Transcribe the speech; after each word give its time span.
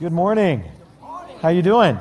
Good 0.00 0.12
morning. 0.12 0.64
How 1.42 1.50
you 1.50 1.60
doing? 1.60 1.98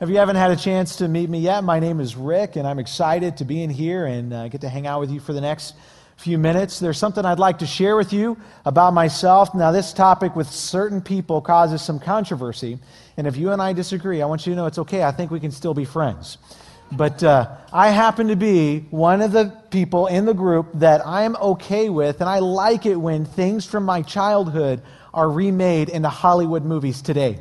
If 0.00 0.08
you 0.08 0.16
haven't 0.16 0.34
had 0.34 0.50
a 0.50 0.56
chance 0.56 0.96
to 0.96 1.06
meet 1.06 1.30
me 1.30 1.38
yet, 1.38 1.62
my 1.62 1.78
name 1.78 2.00
is 2.00 2.16
Rick, 2.16 2.56
and 2.56 2.66
I'm 2.66 2.80
excited 2.80 3.36
to 3.36 3.44
be 3.44 3.62
in 3.62 3.70
here 3.70 4.06
and 4.06 4.32
uh, 4.32 4.48
get 4.48 4.62
to 4.62 4.68
hang 4.68 4.88
out 4.88 4.98
with 4.98 5.12
you 5.12 5.20
for 5.20 5.32
the 5.32 5.40
next 5.40 5.76
few 6.16 6.38
minutes. 6.38 6.80
There's 6.80 6.98
something 6.98 7.24
I'd 7.24 7.38
like 7.38 7.60
to 7.60 7.66
share 7.66 7.94
with 7.94 8.12
you 8.12 8.36
about 8.64 8.94
myself. 8.94 9.54
Now, 9.54 9.70
this 9.70 9.92
topic 9.92 10.34
with 10.34 10.50
certain 10.50 11.00
people 11.00 11.40
causes 11.40 11.82
some 11.82 12.00
controversy, 12.00 12.80
and 13.16 13.28
if 13.28 13.36
you 13.36 13.52
and 13.52 13.62
I 13.62 13.74
disagree, 13.74 14.20
I 14.20 14.26
want 14.26 14.44
you 14.44 14.52
to 14.52 14.56
know 14.56 14.66
it's 14.66 14.80
okay. 14.80 15.04
I 15.04 15.12
think 15.12 15.30
we 15.30 15.38
can 15.38 15.52
still 15.52 15.72
be 15.72 15.84
friends. 15.84 16.38
But 16.90 17.22
uh, 17.22 17.48
I 17.72 17.90
happen 17.90 18.26
to 18.26 18.36
be 18.36 18.86
one 18.90 19.22
of 19.22 19.30
the 19.30 19.56
people 19.70 20.08
in 20.08 20.26
the 20.26 20.34
group 20.34 20.66
that 20.74 21.06
I'm 21.06 21.36
okay 21.36 21.90
with, 21.90 22.20
and 22.20 22.28
I 22.28 22.40
like 22.40 22.86
it 22.86 22.96
when 22.96 23.24
things 23.24 23.64
from 23.64 23.84
my 23.84 24.02
childhood 24.02 24.82
are 25.14 25.30
remade 25.30 25.88
into 25.88 26.08
Hollywood 26.08 26.64
movies 26.64 27.00
today. 27.00 27.38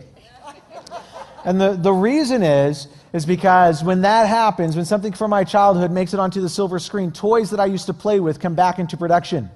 And 1.43 1.59
the, 1.59 1.73
the 1.73 1.91
reason 1.91 2.41
is, 2.41 2.87
is 3.11 3.25
because 3.25 3.83
when 3.83 4.01
that 4.01 4.27
happens, 4.27 4.75
when 4.75 4.85
something 4.85 5.11
from 5.11 5.29
my 5.29 5.43
childhood 5.43 5.91
makes 5.91 6.13
it 6.13 6.19
onto 6.19 6.39
the 6.39 6.49
silver 6.49 6.79
screen, 6.79 7.11
toys 7.11 7.49
that 7.49 7.59
I 7.59 7.65
used 7.65 7.87
to 7.87 7.93
play 7.93 8.19
with 8.19 8.39
come 8.39 8.55
back 8.55 8.79
into 8.79 8.95
production. 8.95 9.49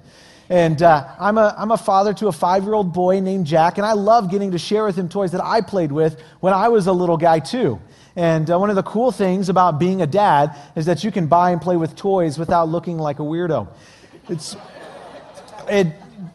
And 0.50 0.82
uh, 0.82 1.08
I'm, 1.18 1.38
a, 1.38 1.54
I'm 1.58 1.70
a 1.70 1.76
father 1.76 2.12
to 2.14 2.28
a 2.28 2.32
five 2.32 2.64
year 2.64 2.74
old 2.74 2.92
boy 2.92 3.20
named 3.20 3.46
Jack, 3.46 3.78
and 3.78 3.86
I 3.86 3.92
love 3.92 4.30
getting 4.30 4.50
to 4.52 4.58
share 4.58 4.84
with 4.84 4.96
him 4.96 5.08
toys 5.08 5.32
that 5.32 5.42
I 5.42 5.60
played 5.60 5.92
with 5.92 6.20
when 6.40 6.52
I 6.52 6.68
was 6.68 6.86
a 6.86 6.92
little 6.92 7.16
guy, 7.16 7.38
too. 7.38 7.80
And 8.16 8.50
uh, 8.50 8.58
one 8.58 8.70
of 8.70 8.76
the 8.76 8.82
cool 8.82 9.12
things 9.12 9.48
about 9.48 9.78
being 9.78 10.02
a 10.02 10.06
dad 10.06 10.56
is 10.74 10.86
that 10.86 11.04
you 11.04 11.12
can 11.12 11.26
buy 11.26 11.50
and 11.50 11.60
play 11.60 11.76
with 11.76 11.94
toys 11.96 12.38
without 12.38 12.68
looking 12.68 12.98
like 12.98 13.18
a 13.18 13.22
weirdo. 13.22 13.68
It's, 14.28 14.56
it, 15.68 15.88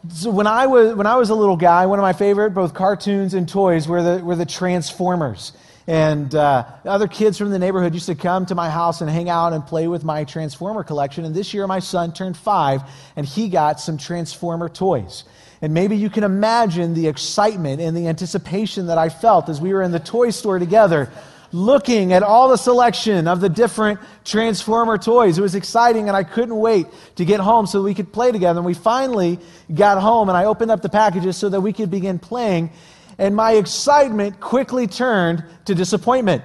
so 0.08 0.30
when 0.30 0.46
I 0.46 0.66
was 0.66 0.94
when 0.94 1.06
I 1.06 1.16
was 1.16 1.30
a 1.30 1.34
little 1.34 1.56
guy, 1.56 1.86
one 1.86 1.98
of 1.98 2.02
my 2.02 2.12
favorite 2.12 2.50
both 2.50 2.74
cartoons 2.74 3.34
and 3.34 3.48
toys 3.48 3.86
were 3.86 4.02
the 4.02 4.24
were 4.24 4.36
the 4.36 4.46
Transformers. 4.46 5.52
And 5.86 6.34
uh, 6.34 6.64
other 6.86 7.06
kids 7.06 7.36
from 7.36 7.50
the 7.50 7.58
neighborhood 7.58 7.92
used 7.92 8.06
to 8.06 8.14
come 8.14 8.46
to 8.46 8.54
my 8.54 8.70
house 8.70 9.02
and 9.02 9.10
hang 9.10 9.28
out 9.28 9.52
and 9.52 9.66
play 9.66 9.86
with 9.86 10.02
my 10.02 10.24
Transformer 10.24 10.82
collection. 10.82 11.26
And 11.26 11.34
this 11.34 11.52
year, 11.52 11.66
my 11.66 11.80
son 11.80 12.14
turned 12.14 12.38
five, 12.38 12.82
and 13.16 13.26
he 13.26 13.50
got 13.50 13.80
some 13.80 13.98
Transformer 13.98 14.70
toys. 14.70 15.24
And 15.60 15.74
maybe 15.74 15.96
you 15.96 16.08
can 16.08 16.24
imagine 16.24 16.94
the 16.94 17.06
excitement 17.06 17.82
and 17.82 17.94
the 17.94 18.08
anticipation 18.08 18.86
that 18.86 18.96
I 18.96 19.10
felt 19.10 19.50
as 19.50 19.60
we 19.60 19.74
were 19.74 19.82
in 19.82 19.92
the 19.92 20.00
toy 20.00 20.30
store 20.30 20.58
together 20.58 21.10
looking 21.54 22.12
at 22.12 22.24
all 22.24 22.48
the 22.48 22.56
selection 22.56 23.28
of 23.28 23.40
the 23.40 23.48
different 23.48 24.00
Transformer 24.24 24.98
toys. 24.98 25.38
It 25.38 25.40
was 25.40 25.54
exciting, 25.54 26.08
and 26.08 26.16
I 26.16 26.24
couldn't 26.24 26.56
wait 26.56 26.88
to 27.14 27.24
get 27.24 27.38
home 27.38 27.66
so 27.66 27.80
we 27.80 27.94
could 27.94 28.12
play 28.12 28.32
together. 28.32 28.58
And 28.58 28.66
we 28.66 28.74
finally 28.74 29.38
got 29.72 30.02
home, 30.02 30.28
and 30.28 30.36
I 30.36 30.46
opened 30.46 30.72
up 30.72 30.82
the 30.82 30.88
packages 30.88 31.36
so 31.36 31.48
that 31.48 31.60
we 31.60 31.72
could 31.72 31.92
begin 31.92 32.18
playing. 32.18 32.72
And 33.18 33.36
my 33.36 33.52
excitement 33.52 34.40
quickly 34.40 34.88
turned 34.88 35.44
to 35.66 35.76
disappointment. 35.76 36.42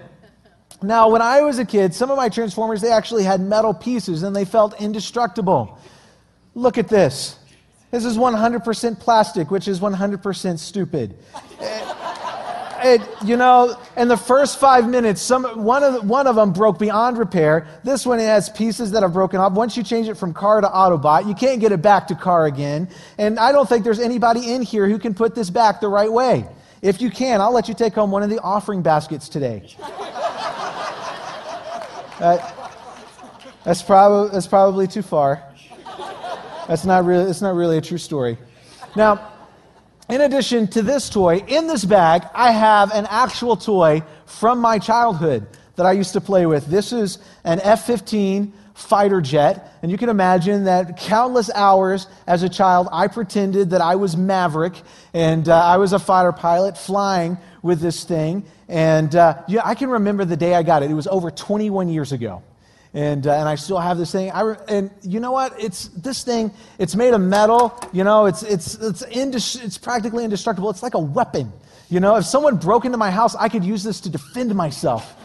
Now, 0.84 1.10
when 1.10 1.24
I 1.24 1.42
was 1.42 1.58
a 1.58 1.66
kid, 1.66 1.96
some 1.96 2.12
of 2.12 2.18
my 2.18 2.30
Transformers, 2.30 2.80
they 2.80 2.92
actually 2.92 3.24
had 3.24 3.42
metal 3.42 3.74
pieces 3.74 4.22
and 4.22 4.36
they 4.36 4.46
felt 4.46 4.80
indestructible. 4.80 5.80
Look 6.54 6.78
at 6.78 6.88
this. 6.88 7.38
This 7.90 8.06
is 8.06 8.16
100% 8.18 9.00
plastic, 9.00 9.50
which 9.50 9.68
is 9.68 9.80
100% 9.80 10.60
stupid 10.60 11.18
it, 12.84 13.02
you 13.24 13.38
know, 13.38 13.80
in 13.98 14.08
the 14.08 14.18
first 14.18 14.60
five 14.60 14.88
minutes, 14.88 15.22
some, 15.22 15.44
one, 15.64 15.84
of, 15.84 16.08
one 16.08 16.28
of 16.28 16.36
them 16.36 16.54
broke 16.54 16.80
beyond 16.80 17.18
repair. 17.18 17.68
This 17.84 18.06
one 18.06 18.20
has 18.20 18.50
pieces 18.50 18.92
that 18.92 19.04
have 19.04 19.14
broken 19.14 19.40
off. 19.40 19.54
Once 19.54 19.78
you 19.78 19.84
change 19.84 20.08
it 20.08 20.16
from 20.16 20.34
car 20.34 20.62
to 20.62 20.68
Autobot, 20.68 21.28
you 21.28 21.34
can't 21.34 21.60
get 21.60 21.72
it 21.72 21.82
back 21.82 22.08
to 22.08 22.16
car 22.16 22.46
again. 22.46 22.90
And 23.18 23.40
I 23.40 23.52
don't 23.52 23.68
think 23.68 23.84
there's 23.84 24.00
anybody 24.00 24.54
in 24.54 24.62
here 24.62 24.88
who 24.88 25.00
can 25.00 25.14
put 25.14 25.36
this 25.36 25.50
back 25.50 25.82
the 25.82 25.88
right 25.88 26.12
way. 26.12 26.48
If 26.82 27.02
you 27.02 27.10
can, 27.10 27.42
I'll 27.42 27.54
let 27.54 27.68
you 27.68 27.74
take 27.74 27.94
home 27.94 28.12
one 28.12 28.24
of 28.24 28.30
the 28.30 28.40
offering 28.40 28.82
baskets 28.82 29.30
today. 29.30 29.76
Uh, 32.20 32.38
that's, 33.64 33.82
prob- 33.82 34.32
that's 34.34 34.46
probably 34.46 34.86
too 34.86 35.02
far. 35.02 35.42
That's 36.68 36.84
not, 36.84 37.06
really, 37.06 37.30
it's 37.30 37.42
not 37.42 37.56
really 37.56 37.78
a 37.78 37.82
true 37.82 37.98
story. 37.98 38.38
Now, 38.94 39.32
in 40.10 40.22
addition 40.22 40.68
to 40.68 40.82
this 40.82 41.10
toy, 41.10 41.38
in 41.48 41.68
this 41.68 41.86
bag, 41.86 42.24
I 42.34 42.52
have 42.52 42.92
an 42.92 43.06
actual 43.10 43.56
toy 43.56 44.04
from 44.26 44.60
my 44.60 44.80
childhood 44.80 45.48
that 45.76 45.86
I 45.86 45.92
used 45.92 46.14
to 46.14 46.22
play 46.22 46.46
with. 46.46 46.66
This 46.66 46.92
is 46.92 47.20
an 47.44 47.60
F 47.62 47.86
15 47.86 48.54
fighter 48.74 49.22
jet. 49.22 49.74
And 49.82 49.92
you 49.92 49.98
can 49.98 50.10
imagine 50.10 50.64
that 50.66 50.98
countless 50.98 51.52
hours 51.54 52.08
as 52.28 52.44
a 52.44 52.50
child, 52.50 52.88
I 52.92 53.08
pretended 53.08 53.70
that 53.72 53.82
I 53.82 53.96
was 53.96 54.18
Maverick 54.18 54.74
and 55.14 55.48
uh, 55.48 55.58
I 55.58 55.78
was 55.78 55.94
a 55.94 56.00
fighter 56.00 56.32
pilot 56.32 56.78
flying 56.78 57.38
with 57.62 57.82
this 57.82 58.04
thing. 58.04 58.46
And 58.68 59.14
uh, 59.16 59.44
yeah, 59.48 59.62
I 59.64 59.76
can 59.76 59.90
remember 59.90 60.26
the 60.26 60.38
day 60.38 60.56
I 60.56 60.64
got 60.64 60.82
it. 60.82 60.90
It 60.90 60.96
was 60.96 61.08
over 61.08 61.30
21 61.30 61.90
years 61.90 62.12
ago 62.12 62.42
and 62.94 63.28
uh, 63.28 63.34
and 63.34 63.48
I 63.48 63.56
still 63.56 63.80
have 63.80 63.98
this 63.98 64.12
thing. 64.12 64.32
I, 64.32 64.56
and 64.68 64.90
you 65.04 65.20
know 65.20 65.32
what? 65.32 65.60
It's 65.60 65.90
this 65.90 66.24
thing. 66.24 66.52
It's 66.80 66.96
made 66.96 67.14
of 67.14 67.22
metal. 67.22 67.80
You 67.94 68.04
know, 68.04 68.26
it's 68.26 68.44
it's 68.44 68.76
it's 68.76 69.04
indis- 69.04 69.64
it's 69.64 69.78
practically 69.78 70.24
indestructible. 70.24 70.70
It's 70.70 70.84
like 70.84 70.96
a 70.96 71.00
weapon. 71.00 71.52
You 71.90 72.00
know, 72.00 72.16
if 72.18 72.26
someone 72.26 72.58
broke 72.58 72.86
into 72.86 72.98
my 72.98 73.12
house, 73.12 73.36
I 73.36 73.50
could 73.50 73.64
use 73.64 73.84
this 73.84 74.02
to 74.02 74.10
defend 74.10 74.54
myself. 74.56 75.16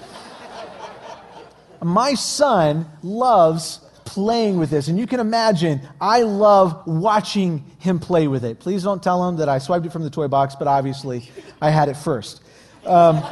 my 1.83 2.15
son 2.15 2.87
loves 3.03 3.81
playing 4.05 4.59
with 4.59 4.71
this, 4.71 4.89
and 4.89 4.99
you 4.99 5.07
can 5.07 5.21
imagine 5.21 5.81
I 6.01 6.23
love 6.23 6.87
watching 6.87 7.65
him 7.79 7.99
play 7.99 8.29
with 8.29 8.45
it. 8.45 8.61
Please 8.61 8.83
don't 8.83 9.03
tell 9.03 9.27
him 9.29 9.37
that 9.37 9.49
I 9.49 9.59
swiped 9.59 9.87
it 9.87 9.93
from 9.93 10.03
the 10.03 10.11
toy 10.11 10.29
box, 10.29 10.55
but 10.55 10.69
obviously 10.69 11.31
I 11.61 11.71
had 11.71 11.89
it 11.89 11.97
first. 11.97 12.43
Um, 12.85 13.23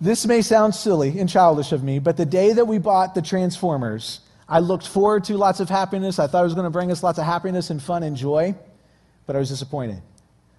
This 0.00 0.26
may 0.26 0.42
sound 0.42 0.74
silly 0.74 1.18
and 1.18 1.28
childish 1.28 1.72
of 1.72 1.82
me, 1.82 1.98
but 1.98 2.16
the 2.16 2.26
day 2.26 2.52
that 2.52 2.66
we 2.66 2.78
bought 2.78 3.14
the 3.14 3.22
Transformers, 3.22 4.20
I 4.48 4.58
looked 4.58 4.86
forward 4.86 5.24
to 5.24 5.38
lots 5.38 5.58
of 5.60 5.70
happiness. 5.70 6.18
I 6.18 6.26
thought 6.26 6.40
it 6.40 6.44
was 6.44 6.54
going 6.54 6.64
to 6.64 6.70
bring 6.70 6.92
us 6.92 7.02
lots 7.02 7.18
of 7.18 7.24
happiness 7.24 7.70
and 7.70 7.82
fun 7.82 8.02
and 8.02 8.14
joy, 8.14 8.54
but 9.26 9.36
I 9.36 9.38
was 9.38 9.48
disappointed. 9.48 10.02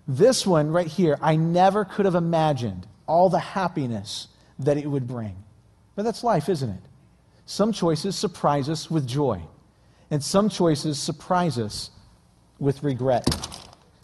This 0.08 0.48
one 0.48 0.72
right 0.72 0.88
here, 0.88 1.18
I 1.22 1.36
never 1.36 1.86
could 1.86 2.06
have 2.06 2.16
imagined 2.16 2.88
all 3.06 3.30
the 3.30 3.40
happiness 3.40 4.28
that 4.59 4.78
it 4.78 4.88
would 4.88 5.08
bring. 5.08 5.36
But 5.96 6.04
that's 6.04 6.24
life, 6.24 6.50
isn't 6.50 6.69
it? 6.69 6.81
Some 7.46 7.72
choices 7.72 8.16
surprise 8.16 8.69
us 8.69 8.90
with 8.90 9.08
joy, 9.08 9.42
and 10.09 10.24
some 10.24 10.50
choices 10.50 11.00
surprise 11.00 11.59
us 11.59 11.92
with 12.59 12.84
regret. 12.84 13.28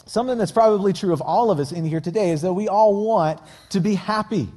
Something 0.05 0.37
that's 0.37 0.51
probably 0.51 0.93
true 0.93 1.11
of 1.11 1.21
all 1.21 1.49
of 1.49 1.59
us 1.59 1.71
in 1.71 1.85
here 1.85 2.01
today 2.01 2.29
is 2.29 2.41
that 2.43 2.53
we 2.53 2.67
all 2.67 3.05
want 3.05 3.41
to 3.69 3.79
be 3.79 3.95
happy. 3.95 4.47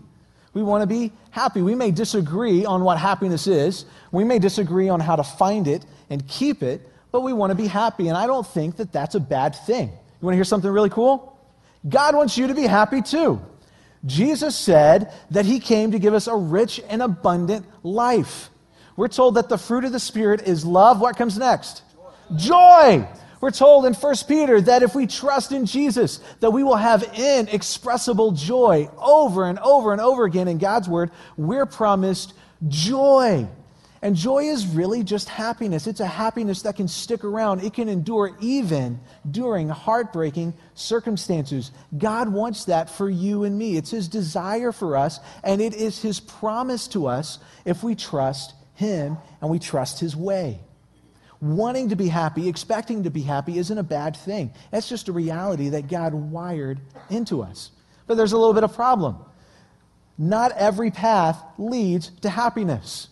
We 0.57 0.63
want 0.63 0.81
to 0.81 0.87
be 0.87 1.13
happy. 1.33 1.61
We 1.61 1.75
may 1.75 1.91
disagree 1.91 2.65
on 2.65 2.83
what 2.83 2.97
happiness 2.97 3.47
is, 3.47 3.85
we 4.11 4.25
may 4.25 4.39
disagree 4.39 4.89
on 4.89 5.01
how 5.01 5.17
to 5.17 5.23
find 5.23 5.69
it 5.69 5.85
and 6.09 6.27
keep 6.27 6.63
it, 6.63 6.91
but 7.13 7.21
we 7.21 7.35
want 7.35 7.51
to 7.51 7.55
be 7.55 7.67
happy. 7.67 8.09
And 8.09 8.17
I 8.17 8.27
don't 8.27 8.47
think 8.47 8.79
that 8.79 8.91
that's 8.91 9.15
a 9.15 9.21
bad 9.21 9.55
thing. 9.55 9.89
You 9.89 10.25
want 10.25 10.33
to 10.33 10.37
hear 10.39 10.45
something 10.45 10.71
really 10.71 10.89
cool? 10.89 11.39
God 11.87 12.15
wants 12.17 12.39
you 12.39 12.47
to 12.47 12.55
be 12.55 12.63
happy 12.63 13.03
too. 13.03 13.39
Jesus 14.07 14.57
said 14.57 15.13
that 15.31 15.45
he 15.45 15.61
came 15.61 15.91
to 15.91 15.99
give 15.99 16.15
us 16.15 16.27
a 16.27 16.35
rich 16.35 16.81
and 16.89 17.03
abundant 17.03 17.67
life. 17.83 18.49
We're 18.97 19.09
told 19.09 19.35
that 19.35 19.51
the 19.51 19.59
fruit 19.59 19.85
of 19.85 19.93
the 19.93 20.01
Spirit 20.01 20.49
is 20.49 20.65
love. 20.65 21.03
What 21.03 21.19
comes 21.19 21.37
next? 21.37 21.83
Joy. 22.35 23.01
Joy. 23.01 23.09
We're 23.41 23.51
told 23.51 23.85
in 23.85 23.95
1 23.95 24.15
Peter 24.27 24.61
that 24.63 24.83
if 24.83 24.95
we 24.95 25.07
trust 25.07 25.53
in 25.53 25.67
Jesus, 25.67 26.21
that 26.41 26.51
we 26.51 26.65
will 26.65 26.77
have 26.77 27.03
inexpressible 27.15 28.33
joy 28.33 28.89
over 28.99 29.47
and 29.47 29.59
over 29.59 29.93
and 29.93 30.01
over 30.01 30.25
again 30.25 30.49
in 30.49 30.59
God's 30.59 30.89
word. 30.89 31.11
We're 31.37 31.67
promised 31.67 32.33
joy. 32.69 33.47
And 34.03 34.15
joy 34.15 34.45
is 34.45 34.67
really 34.67 35.03
just 35.03 35.29
happiness. 35.29 35.87
It's 35.87 36.01
a 36.01 36.07
happiness 36.07 36.63
that 36.63 36.77
can 36.77 36.89
stick 36.89 37.25
around. 37.25 37.63
It 37.63 37.75
can 37.75 37.89
endure 37.89 38.37
even 38.41 39.01
during 39.31 39.69
heartbreaking 39.69 40.55
circumstances. 40.75 41.73
God 41.97 42.29
wants 42.29 42.67
that 42.67 42.89
for 42.89 43.09
you 43.11 43.45
and 43.45 43.59
me. 43.59 43.77
It's 43.77 43.91
His 43.91 44.09
desire 44.09 44.71
for 44.71 44.97
us, 44.97 45.19
and 45.43 45.61
it 45.61 45.75
is 45.75 46.01
His 46.01 46.21
promise 46.21 46.89
to 46.89 47.07
us 47.07 47.39
if 47.65 47.83
we 47.83 47.95
trust 47.95 48.55
Him 48.75 49.19
and 49.41 49.51
we 49.51 49.59
trust 49.59 49.99
His 50.01 50.15
way. 50.15 50.61
Wanting 51.41 51.91
to 51.91 51.97
be 51.97 52.09
happy, 52.09 52.49
expecting 52.49 53.05
to 53.05 53.11
be 53.11 53.23
happy 53.23 53.59
isn't 53.59 53.79
a 53.79 53.83
bad 53.83 54.17
thing. 54.17 54.53
That's 54.71 54.89
just 54.89 55.09
a 55.09 55.13
reality 55.13 55.71
that 55.71 55.89
God 55.89 56.15
wired 56.15 56.81
into 57.11 57.43
us. 57.43 57.71
But 58.07 58.17
there's 58.17 58.33
a 58.33 58.39
little 58.39 58.55
bit 58.55 58.65
of 58.65 58.75
problem. 58.75 59.17
Not 60.19 60.53
every 60.53 60.91
path 60.91 61.43
leads 61.59 62.11
to 62.23 62.31
happiness. 62.31 63.09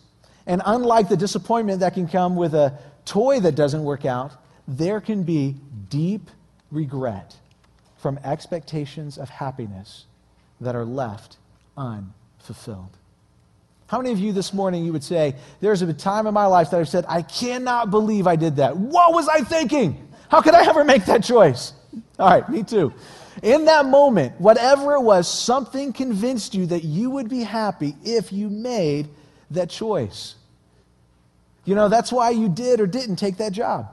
And 0.47 0.61
unlike 0.65 1.09
the 1.09 1.17
disappointment 1.17 1.81
that 1.81 1.93
can 1.93 2.07
come 2.07 2.35
with 2.35 2.55
a 2.55 2.77
toy 3.05 3.39
that 3.41 3.55
doesn't 3.55 3.83
work 3.83 4.05
out, 4.05 4.31
there 4.67 4.99
can 5.01 5.23
be 5.23 5.55
deep 5.89 6.31
regret 6.71 7.35
from 7.97 8.19
expectations 8.23 9.17
of 9.17 9.29
happiness 9.29 10.05
that 10.61 10.75
are 10.75 10.85
left 10.85 11.37
unfulfilled. 11.77 12.97
How 13.87 13.99
many 13.99 14.11
of 14.11 14.19
you 14.19 14.33
this 14.33 14.53
morning 14.53 14.83
you 14.83 14.93
would 14.93 15.03
say, 15.03 15.35
There's 15.61 15.81
a 15.81 15.93
time 15.93 16.27
in 16.27 16.33
my 16.33 16.47
life 16.47 16.71
that 16.71 16.79
I've 16.79 16.89
said, 16.89 17.05
I 17.07 17.21
cannot 17.21 17.91
believe 17.91 18.27
I 18.27 18.35
did 18.35 18.55
that. 18.57 18.75
What 18.75 19.13
was 19.13 19.27
I 19.27 19.41
thinking? 19.41 20.07
How 20.29 20.41
could 20.41 20.55
I 20.55 20.67
ever 20.67 20.83
make 20.83 21.05
that 21.05 21.23
choice? 21.23 21.73
All 22.17 22.29
right, 22.29 22.47
me 22.49 22.63
too. 22.63 22.93
In 23.43 23.65
that 23.65 23.85
moment, 23.85 24.39
whatever 24.39 24.93
it 24.93 25.01
was, 25.01 25.31
something 25.31 25.93
convinced 25.93 26.55
you 26.55 26.65
that 26.67 26.83
you 26.83 27.09
would 27.11 27.29
be 27.29 27.43
happy 27.43 27.95
if 28.03 28.31
you 28.31 28.49
made 28.49 29.07
that 29.51 29.69
choice. 29.69 30.35
You 31.65 31.75
know, 31.75 31.89
that's 31.89 32.11
why 32.11 32.29
you 32.29 32.49
did 32.49 32.79
or 32.79 32.87
didn't 32.87 33.17
take 33.17 33.37
that 33.37 33.51
job. 33.51 33.87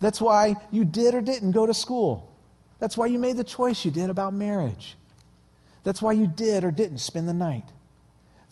That's 0.00 0.20
why 0.20 0.56
you 0.70 0.84
did 0.84 1.14
or 1.14 1.20
didn't 1.20 1.52
go 1.52 1.66
to 1.66 1.72
school. 1.72 2.32
That's 2.80 2.96
why 2.96 3.06
you 3.06 3.18
made 3.18 3.36
the 3.36 3.44
choice 3.44 3.84
you 3.84 3.90
did 3.90 4.10
about 4.10 4.34
marriage. 4.34 4.96
That's 5.84 6.02
why 6.02 6.12
you 6.12 6.26
did 6.26 6.64
or 6.64 6.70
didn't 6.70 6.98
spend 6.98 7.28
the 7.28 7.34
night. 7.34 7.64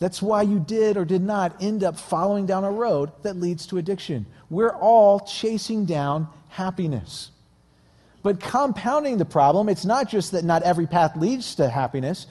That's 0.01 0.19
why 0.19 0.41
you 0.41 0.59
did 0.59 0.97
or 0.97 1.05
did 1.05 1.21
not 1.21 1.61
end 1.61 1.83
up 1.83 1.95
following 1.95 2.47
down 2.47 2.63
a 2.63 2.71
road 2.71 3.11
that 3.21 3.35
leads 3.35 3.67
to 3.67 3.77
addiction. 3.77 4.25
We're 4.49 4.73
all 4.73 5.19
chasing 5.19 5.85
down 5.85 6.27
happiness. 6.49 7.29
But 8.23 8.39
compounding 8.39 9.19
the 9.19 9.25
problem, 9.25 9.69
it's 9.69 9.85
not 9.85 10.09
just 10.09 10.31
that 10.31 10.43
not 10.43 10.63
every 10.63 10.87
path 10.87 11.15
leads 11.15 11.53
to 11.55 11.69
happiness. 11.69 12.25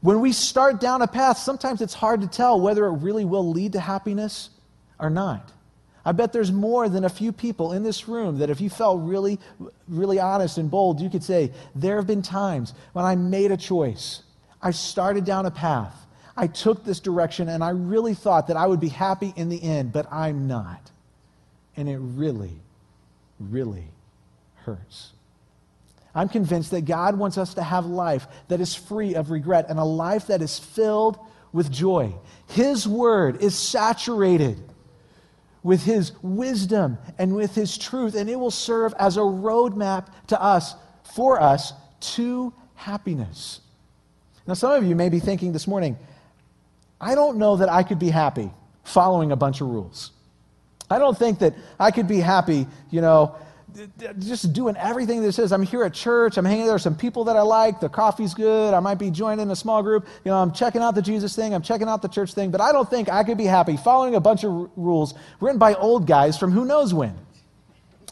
When 0.00 0.20
we 0.22 0.32
start 0.32 0.80
down 0.80 1.02
a 1.02 1.06
path, 1.06 1.36
sometimes 1.36 1.82
it's 1.82 1.92
hard 1.92 2.22
to 2.22 2.26
tell 2.26 2.58
whether 2.58 2.86
it 2.86 2.92
really 2.92 3.26
will 3.26 3.50
lead 3.50 3.74
to 3.74 3.80
happiness 3.80 4.48
or 4.98 5.10
not. 5.10 5.52
I 6.06 6.12
bet 6.12 6.32
there's 6.32 6.50
more 6.50 6.88
than 6.88 7.04
a 7.04 7.10
few 7.10 7.30
people 7.30 7.74
in 7.74 7.82
this 7.82 8.08
room 8.08 8.38
that 8.38 8.48
if 8.48 8.58
you 8.58 8.70
felt 8.70 9.02
really, 9.02 9.38
really 9.86 10.18
honest 10.18 10.56
and 10.56 10.70
bold, 10.70 10.98
you 10.98 11.10
could 11.10 11.22
say, 11.22 11.52
There 11.74 11.96
have 11.96 12.06
been 12.06 12.22
times 12.22 12.72
when 12.94 13.04
I 13.04 13.16
made 13.16 13.52
a 13.52 13.58
choice. 13.58 14.22
I 14.62 14.70
started 14.70 15.26
down 15.26 15.44
a 15.44 15.50
path. 15.50 16.06
I 16.42 16.48
took 16.48 16.84
this 16.84 16.98
direction, 16.98 17.48
and 17.48 17.62
I 17.62 17.70
really 17.70 18.14
thought 18.14 18.48
that 18.48 18.56
I 18.56 18.66
would 18.66 18.80
be 18.80 18.88
happy 18.88 19.32
in 19.36 19.48
the 19.48 19.62
end, 19.62 19.92
but 19.92 20.12
I'm 20.12 20.48
not. 20.48 20.90
And 21.76 21.88
it 21.88 21.98
really, 21.98 22.58
really 23.38 23.86
hurts. 24.56 25.12
I'm 26.16 26.28
convinced 26.28 26.72
that 26.72 26.80
God 26.80 27.16
wants 27.16 27.38
us 27.38 27.54
to 27.54 27.62
have 27.62 27.86
life 27.86 28.26
that 28.48 28.60
is 28.60 28.74
free 28.74 29.14
of 29.14 29.30
regret 29.30 29.66
and 29.68 29.78
a 29.78 29.84
life 29.84 30.26
that 30.26 30.42
is 30.42 30.58
filled 30.58 31.16
with 31.52 31.70
joy. 31.70 32.12
His 32.48 32.88
word 32.88 33.40
is 33.40 33.56
saturated 33.56 34.60
with 35.62 35.84
His 35.84 36.10
wisdom 36.22 36.98
and 37.18 37.36
with 37.36 37.54
His 37.54 37.78
truth, 37.78 38.16
and 38.16 38.28
it 38.28 38.34
will 38.34 38.50
serve 38.50 38.94
as 38.98 39.16
a 39.16 39.20
roadmap 39.20 40.08
to 40.26 40.42
us, 40.42 40.74
for 41.14 41.40
us, 41.40 41.72
to 42.00 42.52
happiness. 42.74 43.60
Now, 44.44 44.54
some 44.54 44.72
of 44.72 44.84
you 44.84 44.96
may 44.96 45.08
be 45.08 45.20
thinking 45.20 45.52
this 45.52 45.68
morning, 45.68 45.96
I 47.02 47.16
don't 47.16 47.36
know 47.36 47.56
that 47.56 47.68
I 47.68 47.82
could 47.82 47.98
be 47.98 48.10
happy 48.10 48.50
following 48.84 49.32
a 49.32 49.36
bunch 49.36 49.60
of 49.60 49.66
rules. 49.66 50.12
I 50.88 50.98
don't 50.98 51.18
think 51.18 51.40
that 51.40 51.54
I 51.80 51.90
could 51.90 52.06
be 52.06 52.20
happy, 52.20 52.66
you 52.90 53.00
know, 53.00 53.34
just 54.18 54.52
doing 54.52 54.76
everything 54.76 55.22
that 55.22 55.32
says. 55.32 55.50
I'm 55.50 55.62
here 55.62 55.82
at 55.82 55.94
church. 55.94 56.36
I'm 56.36 56.44
hanging 56.44 56.64
there 56.66 56.74
with 56.74 56.82
some 56.82 56.94
people 56.94 57.24
that 57.24 57.36
I 57.36 57.42
like. 57.42 57.80
The 57.80 57.88
coffee's 57.88 58.34
good. 58.34 58.74
I 58.74 58.80
might 58.80 58.98
be 58.98 59.10
joining 59.10 59.50
a 59.50 59.56
small 59.56 59.82
group. 59.82 60.06
You 60.24 60.30
know, 60.30 60.36
I'm 60.36 60.52
checking 60.52 60.82
out 60.82 60.94
the 60.94 61.02
Jesus 61.02 61.34
thing. 61.34 61.54
I'm 61.54 61.62
checking 61.62 61.88
out 61.88 62.02
the 62.02 62.08
church 62.08 62.34
thing. 62.34 62.50
But 62.50 62.60
I 62.60 62.70
don't 62.70 62.88
think 62.88 63.08
I 63.08 63.24
could 63.24 63.38
be 63.38 63.46
happy 63.46 63.76
following 63.76 64.14
a 64.14 64.20
bunch 64.20 64.44
of 64.44 64.52
r- 64.52 64.70
rules 64.76 65.14
written 65.40 65.58
by 65.58 65.74
old 65.74 66.06
guys 66.06 66.38
from 66.38 66.52
who 66.52 66.64
knows 66.64 66.92
when. 66.92 67.16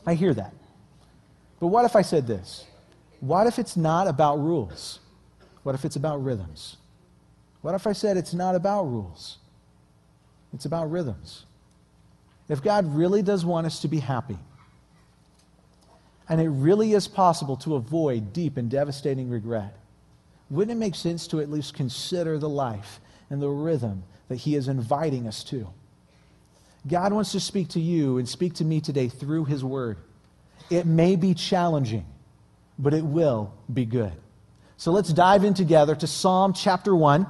I 0.07 0.15
hear 0.15 0.33
that. 0.35 0.55
But 1.61 1.67
what 1.69 1.85
if 1.85 1.95
I 1.95 2.03
said 2.03 2.27
this? 2.27 2.65
What 3.21 3.47
if 3.47 3.59
it's 3.59 3.77
not 3.77 4.09
about 4.09 4.39
rules? 4.41 4.99
What 5.63 5.75
if 5.75 5.85
it's 5.85 5.97
about 5.97 6.25
rhythms? 6.25 6.79
What 7.63 7.75
if 7.75 7.87
I 7.87 7.93
said 7.93 8.17
it's 8.17 8.35
not 8.35 8.55
about 8.55 8.85
rules? 8.85 9.39
It's 10.53 10.65
about 10.65 10.91
rhythms. 10.91 11.45
If 12.49 12.63
God 12.63 12.95
really 12.97 13.23
does 13.23 13.45
want 13.45 13.67
us 13.67 13.81
to 13.81 13.89
be 13.89 14.01
happy, 14.01 14.39
and 16.29 16.41
it 16.41 16.49
really 16.49 16.93
is 16.95 17.07
possible 17.07 17.57
to 17.59 17.75
avoid 17.75 18.33
deep 18.33 18.57
and 18.57 18.71
devastating 18.71 19.31
regret, 19.31 19.77
wouldn't 20.49 20.77
it 20.77 20.81
make 20.81 20.95
sense 20.95 21.27
to 21.29 21.41
at 21.41 21.51
least 21.51 21.75
consider 21.75 22.39
the 22.39 22.49
life 22.49 23.01
and 23.31 23.41
the 23.41 23.49
rhythm 23.49 24.03
that 24.29 24.37
He 24.37 24.57
is 24.57 24.69
inviting 24.69 25.29
us 25.29 25.45
to? 25.45 25.69
God 26.89 27.13
wants 27.13 27.33
to 27.33 27.41
speak 27.41 27.69
to 27.69 27.81
you 27.81 28.19
and 28.19 28.29
speak 28.29 28.55
to 28.55 28.65
me 28.65 28.81
today 28.81 29.09
through 29.09 29.45
His 29.45 29.63
Word. 29.63 29.99
It 30.71 30.87
may 30.87 31.15
be 31.15 31.35
challenging, 31.35 32.07
but 32.79 32.95
it 32.95 33.05
will 33.05 33.53
be 33.73 33.85
good. 33.85 34.13
So 34.77 34.93
let's 34.93 35.13
dive 35.13 35.45
in 35.45 35.55
together 35.55 35.95
to 35.95 36.07
Psalm 36.07 36.53
chapter 36.53 36.97
1. 36.97 37.27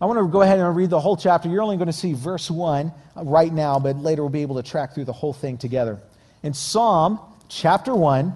I 0.00 0.06
want 0.06 0.18
to 0.18 0.26
go 0.26 0.40
ahead 0.40 0.58
and 0.58 0.76
read 0.76 0.88
the 0.88 1.00
whole 1.00 1.16
chapter. 1.16 1.48
You're 1.48 1.62
only 1.62 1.76
going 1.76 1.86
to 1.86 1.92
see 1.92 2.14
verse 2.14 2.50
1 2.50 2.92
uh, 3.16 3.24
right 3.24 3.52
now, 3.52 3.78
but 3.78 3.96
later 3.96 4.22
we'll 4.22 4.30
be 4.30 4.42
able 4.42 4.56
to 4.56 4.62
track 4.62 4.94
through 4.94 5.04
the 5.04 5.12
whole 5.12 5.34
thing 5.34 5.58
together. 5.58 6.00
In 6.42 6.54
Psalm 6.54 7.20
chapter 7.48 7.94
1, 7.94 8.34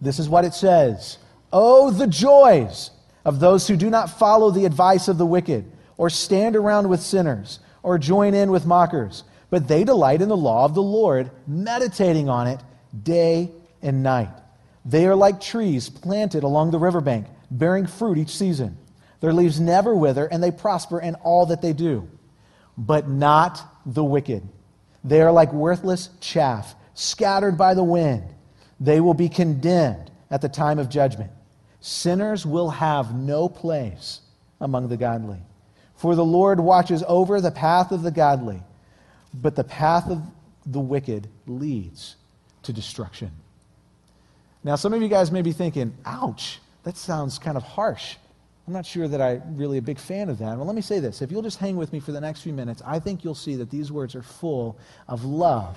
this 0.00 0.20
is 0.20 0.28
what 0.28 0.44
it 0.44 0.54
says 0.54 1.18
Oh, 1.52 1.90
the 1.90 2.06
joys 2.06 2.90
of 3.24 3.40
those 3.40 3.66
who 3.66 3.76
do 3.76 3.90
not 3.90 4.18
follow 4.18 4.50
the 4.50 4.64
advice 4.64 5.08
of 5.08 5.18
the 5.18 5.26
wicked, 5.26 5.70
or 5.96 6.08
stand 6.08 6.54
around 6.54 6.88
with 6.88 7.00
sinners, 7.00 7.58
or 7.82 7.98
join 7.98 8.32
in 8.32 8.52
with 8.52 8.64
mockers, 8.64 9.24
but 9.50 9.66
they 9.66 9.82
delight 9.82 10.22
in 10.22 10.28
the 10.28 10.36
law 10.36 10.64
of 10.64 10.74
the 10.74 10.82
Lord, 10.82 11.30
meditating 11.46 12.28
on 12.28 12.46
it 12.46 12.60
day 13.02 13.50
and 13.82 14.02
night. 14.02 14.30
They 14.84 15.06
are 15.06 15.14
like 15.16 15.40
trees 15.40 15.88
planted 15.88 16.44
along 16.44 16.70
the 16.70 16.78
riverbank, 16.78 17.26
bearing 17.50 17.86
fruit 17.86 18.18
each 18.18 18.36
season. 18.36 18.76
Their 19.22 19.32
leaves 19.32 19.60
never 19.60 19.94
wither, 19.94 20.26
and 20.26 20.42
they 20.42 20.50
prosper 20.50 21.00
in 21.00 21.14
all 21.14 21.46
that 21.46 21.62
they 21.62 21.72
do. 21.72 22.08
But 22.76 23.08
not 23.08 23.62
the 23.86 24.02
wicked. 24.02 24.42
They 25.04 25.22
are 25.22 25.30
like 25.30 25.52
worthless 25.52 26.10
chaff 26.20 26.74
scattered 26.94 27.56
by 27.56 27.74
the 27.74 27.84
wind. 27.84 28.24
They 28.80 29.00
will 29.00 29.14
be 29.14 29.28
condemned 29.28 30.10
at 30.28 30.42
the 30.42 30.48
time 30.48 30.80
of 30.80 30.88
judgment. 30.88 31.30
Sinners 31.80 32.44
will 32.44 32.70
have 32.70 33.14
no 33.14 33.48
place 33.48 34.20
among 34.60 34.88
the 34.88 34.96
godly. 34.96 35.38
For 35.94 36.16
the 36.16 36.24
Lord 36.24 36.58
watches 36.58 37.04
over 37.06 37.40
the 37.40 37.52
path 37.52 37.92
of 37.92 38.02
the 38.02 38.10
godly, 38.10 38.60
but 39.32 39.54
the 39.54 39.62
path 39.62 40.10
of 40.10 40.20
the 40.66 40.80
wicked 40.80 41.28
leads 41.46 42.16
to 42.64 42.72
destruction. 42.72 43.30
Now, 44.64 44.74
some 44.74 44.92
of 44.92 45.00
you 45.00 45.08
guys 45.08 45.30
may 45.30 45.42
be 45.42 45.52
thinking, 45.52 45.94
ouch, 46.04 46.58
that 46.82 46.96
sounds 46.96 47.38
kind 47.38 47.56
of 47.56 47.62
harsh. 47.62 48.16
I'm 48.66 48.72
not 48.72 48.86
sure 48.86 49.08
that 49.08 49.20
I'm 49.20 49.56
really 49.56 49.78
a 49.78 49.82
big 49.82 49.98
fan 49.98 50.28
of 50.28 50.38
that. 50.38 50.56
Well, 50.56 50.66
let 50.66 50.76
me 50.76 50.82
say 50.82 51.00
this. 51.00 51.20
If 51.20 51.32
you'll 51.32 51.42
just 51.42 51.58
hang 51.58 51.76
with 51.76 51.92
me 51.92 51.98
for 51.98 52.12
the 52.12 52.20
next 52.20 52.42
few 52.42 52.52
minutes, 52.52 52.80
I 52.86 53.00
think 53.00 53.24
you'll 53.24 53.34
see 53.34 53.56
that 53.56 53.70
these 53.70 53.90
words 53.90 54.14
are 54.14 54.22
full 54.22 54.78
of 55.08 55.24
love 55.24 55.76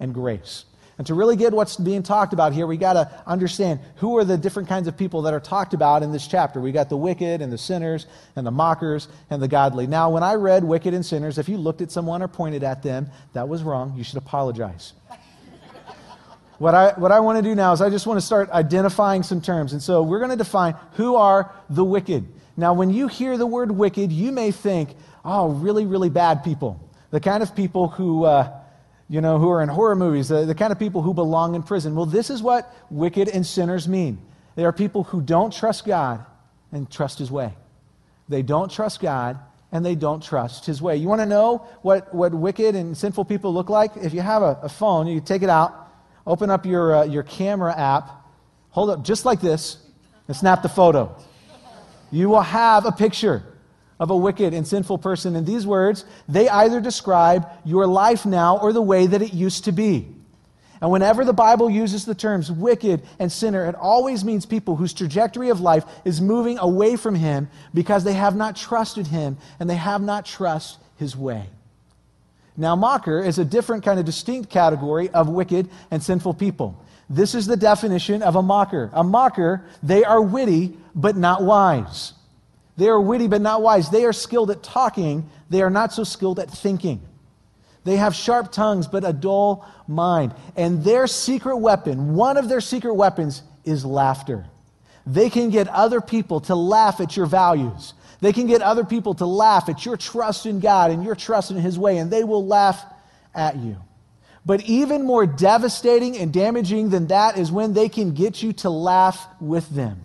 and 0.00 0.14
grace. 0.14 0.64
And 0.98 1.06
to 1.08 1.14
really 1.14 1.36
get 1.36 1.52
what's 1.52 1.76
being 1.76 2.02
talked 2.02 2.32
about 2.32 2.54
here, 2.54 2.66
we 2.66 2.78
got 2.78 2.94
to 2.94 3.22
understand 3.26 3.80
who 3.96 4.16
are 4.16 4.24
the 4.24 4.38
different 4.38 4.66
kinds 4.66 4.88
of 4.88 4.96
people 4.96 5.22
that 5.22 5.34
are 5.34 5.40
talked 5.40 5.74
about 5.74 6.02
in 6.02 6.10
this 6.10 6.26
chapter. 6.26 6.58
We 6.58 6.72
got 6.72 6.88
the 6.88 6.96
wicked 6.96 7.42
and 7.42 7.52
the 7.52 7.58
sinners 7.58 8.06
and 8.34 8.46
the 8.46 8.50
mockers 8.50 9.08
and 9.28 9.42
the 9.42 9.48
godly. 9.48 9.86
Now, 9.86 10.08
when 10.08 10.22
I 10.22 10.36
read 10.36 10.64
wicked 10.64 10.94
and 10.94 11.04
sinners, 11.04 11.36
if 11.36 11.50
you 11.50 11.58
looked 11.58 11.82
at 11.82 11.90
someone 11.90 12.22
or 12.22 12.28
pointed 12.28 12.62
at 12.62 12.82
them, 12.82 13.10
that 13.34 13.46
was 13.46 13.62
wrong. 13.62 13.92
You 13.94 14.04
should 14.04 14.16
apologize. 14.16 14.94
What 16.58 16.74
I, 16.74 16.92
what 16.98 17.12
I 17.12 17.20
want 17.20 17.38
to 17.38 17.42
do 17.42 17.54
now 17.54 17.72
is 17.72 17.80
I 17.80 17.90
just 17.90 18.06
want 18.06 18.18
to 18.18 18.24
start 18.24 18.50
identifying 18.50 19.22
some 19.22 19.40
terms. 19.40 19.72
And 19.72 19.82
so 19.82 20.02
we're 20.02 20.18
going 20.18 20.30
to 20.30 20.36
define 20.36 20.74
who 20.92 21.16
are 21.16 21.52
the 21.68 21.84
wicked. 21.84 22.26
Now, 22.56 22.72
when 22.72 22.90
you 22.90 23.08
hear 23.08 23.36
the 23.36 23.46
word 23.46 23.70
wicked, 23.70 24.10
you 24.10 24.32
may 24.32 24.50
think, 24.50 24.96
oh, 25.24 25.48
really, 25.48 25.84
really 25.84 26.08
bad 26.08 26.42
people. 26.42 26.80
The 27.10 27.20
kind 27.20 27.42
of 27.42 27.54
people 27.54 27.88
who. 27.88 28.24
Uh, 28.24 28.60
you 29.08 29.20
know, 29.20 29.38
who 29.38 29.48
are 29.50 29.62
in 29.62 29.68
horror 29.68 29.94
movies, 29.94 30.28
the, 30.28 30.44
the 30.44 30.54
kind 30.54 30.72
of 30.72 30.78
people 30.78 31.02
who 31.02 31.14
belong 31.14 31.54
in 31.54 31.62
prison. 31.62 31.94
Well, 31.94 32.06
this 32.06 32.30
is 32.30 32.42
what 32.42 32.72
wicked 32.90 33.28
and 33.28 33.46
sinners 33.46 33.86
mean. 33.86 34.18
They 34.56 34.64
are 34.64 34.72
people 34.72 35.04
who 35.04 35.20
don't 35.20 35.52
trust 35.52 35.84
God 35.84 36.24
and 36.72 36.90
trust 36.90 37.18
His 37.18 37.30
way. 37.30 37.54
They 38.28 38.42
don't 38.42 38.70
trust 38.70 39.00
God 39.00 39.38
and 39.70 39.84
they 39.84 39.94
don't 39.94 40.22
trust 40.22 40.66
His 40.66 40.82
way. 40.82 40.96
You 40.96 41.06
want 41.06 41.20
to 41.20 41.26
know 41.26 41.58
what, 41.82 42.12
what 42.12 42.34
wicked 42.34 42.74
and 42.74 42.96
sinful 42.96 43.26
people 43.26 43.54
look 43.54 43.68
like? 43.68 43.92
If 43.96 44.12
you 44.12 44.22
have 44.22 44.42
a, 44.42 44.58
a 44.62 44.68
phone, 44.68 45.06
you 45.06 45.20
take 45.20 45.42
it 45.42 45.50
out, 45.50 45.85
open 46.26 46.50
up 46.50 46.66
your, 46.66 46.96
uh, 46.96 47.04
your 47.04 47.22
camera 47.22 47.76
app, 47.76 48.10
hold 48.70 48.90
up 48.90 49.04
just 49.04 49.24
like 49.24 49.40
this, 49.40 49.78
and 50.28 50.36
snap 50.36 50.62
the 50.62 50.68
photo. 50.68 51.14
You 52.10 52.28
will 52.28 52.42
have 52.42 52.84
a 52.84 52.92
picture 52.92 53.42
of 53.98 54.10
a 54.10 54.16
wicked 54.16 54.52
and 54.52 54.66
sinful 54.66 54.98
person. 54.98 55.36
And 55.36 55.46
these 55.46 55.66
words, 55.66 56.04
they 56.28 56.48
either 56.48 56.80
describe 56.80 57.48
your 57.64 57.86
life 57.86 58.26
now 58.26 58.58
or 58.58 58.72
the 58.72 58.82
way 58.82 59.06
that 59.06 59.22
it 59.22 59.32
used 59.32 59.64
to 59.64 59.72
be. 59.72 60.08
And 60.80 60.90
whenever 60.90 61.24
the 61.24 61.32
Bible 61.32 61.70
uses 61.70 62.04
the 62.04 62.14
terms 62.14 62.52
wicked 62.52 63.02
and 63.18 63.32
sinner, 63.32 63.64
it 63.64 63.74
always 63.74 64.24
means 64.24 64.44
people 64.44 64.76
whose 64.76 64.92
trajectory 64.92 65.48
of 65.48 65.60
life 65.60 65.84
is 66.04 66.20
moving 66.20 66.58
away 66.58 66.96
from 66.96 67.14
Him 67.14 67.48
because 67.72 68.04
they 68.04 68.12
have 68.12 68.36
not 68.36 68.56
trusted 68.56 69.06
Him 69.06 69.38
and 69.58 69.70
they 69.70 69.76
have 69.76 70.02
not 70.02 70.26
trusted 70.26 70.82
His 70.98 71.16
way. 71.16 71.46
Now, 72.56 72.74
mocker 72.74 73.20
is 73.20 73.38
a 73.38 73.44
different 73.44 73.84
kind 73.84 73.98
of 73.98 74.06
distinct 74.06 74.50
category 74.50 75.10
of 75.10 75.28
wicked 75.28 75.68
and 75.90 76.02
sinful 76.02 76.34
people. 76.34 76.82
This 77.08 77.34
is 77.34 77.46
the 77.46 77.56
definition 77.56 78.22
of 78.22 78.36
a 78.36 78.42
mocker. 78.42 78.90
A 78.92 79.04
mocker, 79.04 79.64
they 79.82 80.04
are 80.04 80.20
witty 80.20 80.76
but 80.94 81.16
not 81.16 81.42
wise. 81.42 82.14
They 82.76 82.88
are 82.88 83.00
witty 83.00 83.28
but 83.28 83.42
not 83.42 83.62
wise. 83.62 83.90
They 83.90 84.04
are 84.04 84.12
skilled 84.12 84.50
at 84.50 84.62
talking, 84.62 85.28
they 85.50 85.62
are 85.62 85.70
not 85.70 85.92
so 85.92 86.04
skilled 86.04 86.38
at 86.38 86.50
thinking. 86.50 87.00
They 87.84 87.96
have 87.96 88.14
sharp 88.14 88.50
tongues 88.50 88.88
but 88.88 89.04
a 89.04 89.12
dull 89.12 89.64
mind. 89.86 90.34
And 90.56 90.82
their 90.82 91.06
secret 91.06 91.58
weapon, 91.58 92.14
one 92.14 92.36
of 92.36 92.48
their 92.48 92.60
secret 92.60 92.94
weapons, 92.94 93.42
is 93.64 93.84
laughter. 93.84 94.46
They 95.06 95.30
can 95.30 95.50
get 95.50 95.68
other 95.68 96.00
people 96.00 96.40
to 96.42 96.56
laugh 96.56 97.00
at 97.00 97.16
your 97.16 97.26
values. 97.26 97.94
They 98.20 98.32
can 98.32 98.46
get 98.46 98.62
other 98.62 98.84
people 98.84 99.14
to 99.14 99.26
laugh 99.26 99.68
at 99.68 99.84
your 99.84 99.96
trust 99.96 100.46
in 100.46 100.60
God 100.60 100.90
and 100.90 101.04
your 101.04 101.14
trust 101.14 101.50
in 101.50 101.56
His 101.56 101.78
way, 101.78 101.98
and 101.98 102.10
they 102.10 102.24
will 102.24 102.46
laugh 102.46 102.84
at 103.34 103.56
you. 103.56 103.76
But 104.44 104.62
even 104.62 105.04
more 105.04 105.26
devastating 105.26 106.16
and 106.16 106.32
damaging 106.32 106.90
than 106.90 107.08
that 107.08 107.36
is 107.36 107.50
when 107.50 107.74
they 107.74 107.88
can 107.88 108.14
get 108.14 108.42
you 108.42 108.52
to 108.54 108.70
laugh 108.70 109.26
with 109.40 109.68
them. 109.70 110.02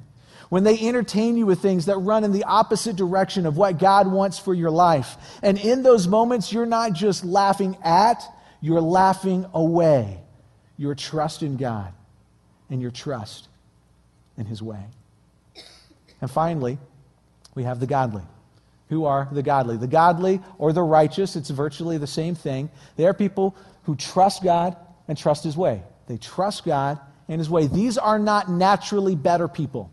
When 0.50 0.64
they 0.64 0.78
entertain 0.78 1.38
you 1.38 1.46
with 1.46 1.62
things 1.62 1.86
that 1.86 1.98
run 1.98 2.24
in 2.24 2.34
the 2.34 2.44
opposite 2.44 2.96
direction 2.98 3.46
of 3.46 3.56
what 3.56 3.78
God 3.80 4.12
wants 4.12 4.38
for 4.38 4.54
your 4.54 4.72
life. 4.72 5.16
And 5.42 5.58
in 5.58 5.84
those 5.84 6.08
moments, 6.08 6.52
you're 6.52 6.66
not 6.66 6.94
just 6.94 7.24
laughing 7.24 7.78
at, 7.84 8.22
you're 8.60 8.82
laughing 8.82 9.46
away 9.54 10.20
your 10.76 10.96
trust 10.96 11.44
in 11.44 11.56
God 11.56 11.94
and 12.70 12.82
your 12.82 12.92
trust 12.92 13.48
in 14.38 14.46
His 14.46 14.62
way. 14.62 14.84
And 16.20 16.30
finally, 16.30 16.80
we 17.56 17.64
have 17.64 17.80
the 17.80 17.88
godly. 17.88 18.24
Who 18.90 19.06
are 19.06 19.28
the 19.32 19.44
godly? 19.44 19.78
The 19.78 19.88
godly 19.88 20.42
or 20.58 20.74
the 20.74 20.84
righteous, 20.84 21.36
it's 21.36 21.50
virtually 21.50 21.98
the 21.98 22.08
same 22.08 22.36
thing. 22.36 22.70
They 22.98 23.06
are 23.06 23.14
people 23.14 23.56
who 23.84 23.96
trust 23.96 24.44
God 24.44 24.76
and 25.08 25.18
trust 25.18 25.44
His 25.44 25.56
way. 25.56 25.82
They 26.08 26.18
trust 26.18 26.66
God 26.66 27.00
and 27.28 27.40
His 27.40 27.50
way. 27.50 27.68
These 27.68 27.98
are 27.98 28.20
not 28.20 28.50
naturally 28.50 29.16
better 29.16 29.48
people, 29.48 29.92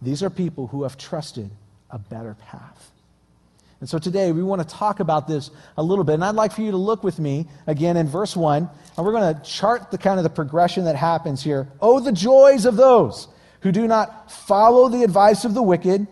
these 0.00 0.22
are 0.22 0.30
people 0.30 0.66
who 0.68 0.82
have 0.82 0.96
trusted 0.96 1.50
a 1.90 1.98
better 1.98 2.34
path. 2.34 2.90
And 3.80 3.88
so 3.88 3.98
today 3.98 4.32
we 4.32 4.42
want 4.42 4.66
to 4.66 4.74
talk 4.74 5.00
about 5.00 5.28
this 5.28 5.50
a 5.76 5.82
little 5.82 6.04
bit. 6.04 6.14
And 6.14 6.24
I'd 6.24 6.34
like 6.34 6.52
for 6.52 6.62
you 6.62 6.70
to 6.70 6.78
look 6.78 7.04
with 7.04 7.18
me 7.18 7.46
again 7.66 7.98
in 7.98 8.08
verse 8.08 8.34
1. 8.34 8.68
And 8.96 9.06
we're 9.06 9.12
going 9.12 9.34
to 9.34 9.42
chart 9.42 9.90
the 9.90 9.98
kind 9.98 10.18
of 10.18 10.24
the 10.24 10.30
progression 10.30 10.84
that 10.84 10.96
happens 10.96 11.42
here. 11.42 11.68
Oh, 11.80 12.00
the 12.00 12.12
joys 12.12 12.64
of 12.64 12.76
those 12.76 13.28
who 13.60 13.72
do 13.72 13.86
not 13.86 14.32
follow 14.32 14.88
the 14.88 15.02
advice 15.02 15.44
of 15.44 15.52
the 15.52 15.62
wicked 15.62 16.06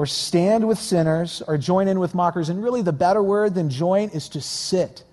or 0.00 0.06
stand 0.06 0.66
with 0.66 0.78
sinners 0.78 1.42
or 1.46 1.58
join 1.58 1.86
in 1.86 2.00
with 2.00 2.14
mockers. 2.14 2.48
And 2.48 2.64
really, 2.64 2.80
the 2.80 2.90
better 2.90 3.22
word 3.22 3.54
than 3.54 3.68
join 3.68 4.08
is 4.08 4.30
to 4.30 4.40
sit. 4.40 5.04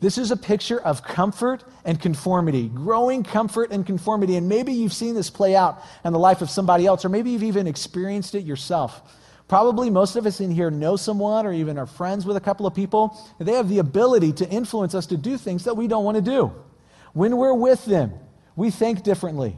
This 0.00 0.18
is 0.18 0.30
a 0.30 0.36
picture 0.36 0.78
of 0.82 1.02
comfort 1.02 1.64
and 1.86 1.98
conformity, 1.98 2.68
growing 2.68 3.22
comfort 3.22 3.70
and 3.70 3.86
conformity. 3.86 4.36
And 4.36 4.46
maybe 4.46 4.74
you've 4.74 4.92
seen 4.92 5.14
this 5.14 5.30
play 5.30 5.56
out 5.56 5.82
in 6.04 6.12
the 6.12 6.18
life 6.18 6.42
of 6.42 6.50
somebody 6.50 6.84
else, 6.84 7.06
or 7.06 7.08
maybe 7.08 7.30
you've 7.30 7.42
even 7.42 7.66
experienced 7.66 8.34
it 8.34 8.44
yourself. 8.44 9.16
Probably 9.48 9.88
most 9.88 10.14
of 10.14 10.26
us 10.26 10.40
in 10.40 10.50
here 10.50 10.70
know 10.70 10.96
someone 10.96 11.46
or 11.46 11.54
even 11.54 11.78
are 11.78 11.86
friends 11.86 12.26
with 12.26 12.36
a 12.36 12.40
couple 12.40 12.66
of 12.66 12.74
people. 12.74 13.18
They 13.38 13.54
have 13.54 13.70
the 13.70 13.78
ability 13.78 14.34
to 14.34 14.48
influence 14.50 14.94
us 14.94 15.06
to 15.06 15.16
do 15.16 15.38
things 15.38 15.64
that 15.64 15.78
we 15.78 15.88
don't 15.88 16.04
want 16.04 16.16
to 16.16 16.22
do. 16.22 16.52
When 17.14 17.38
we're 17.38 17.54
with 17.54 17.86
them, 17.86 18.12
we 18.56 18.70
think 18.70 19.04
differently, 19.04 19.56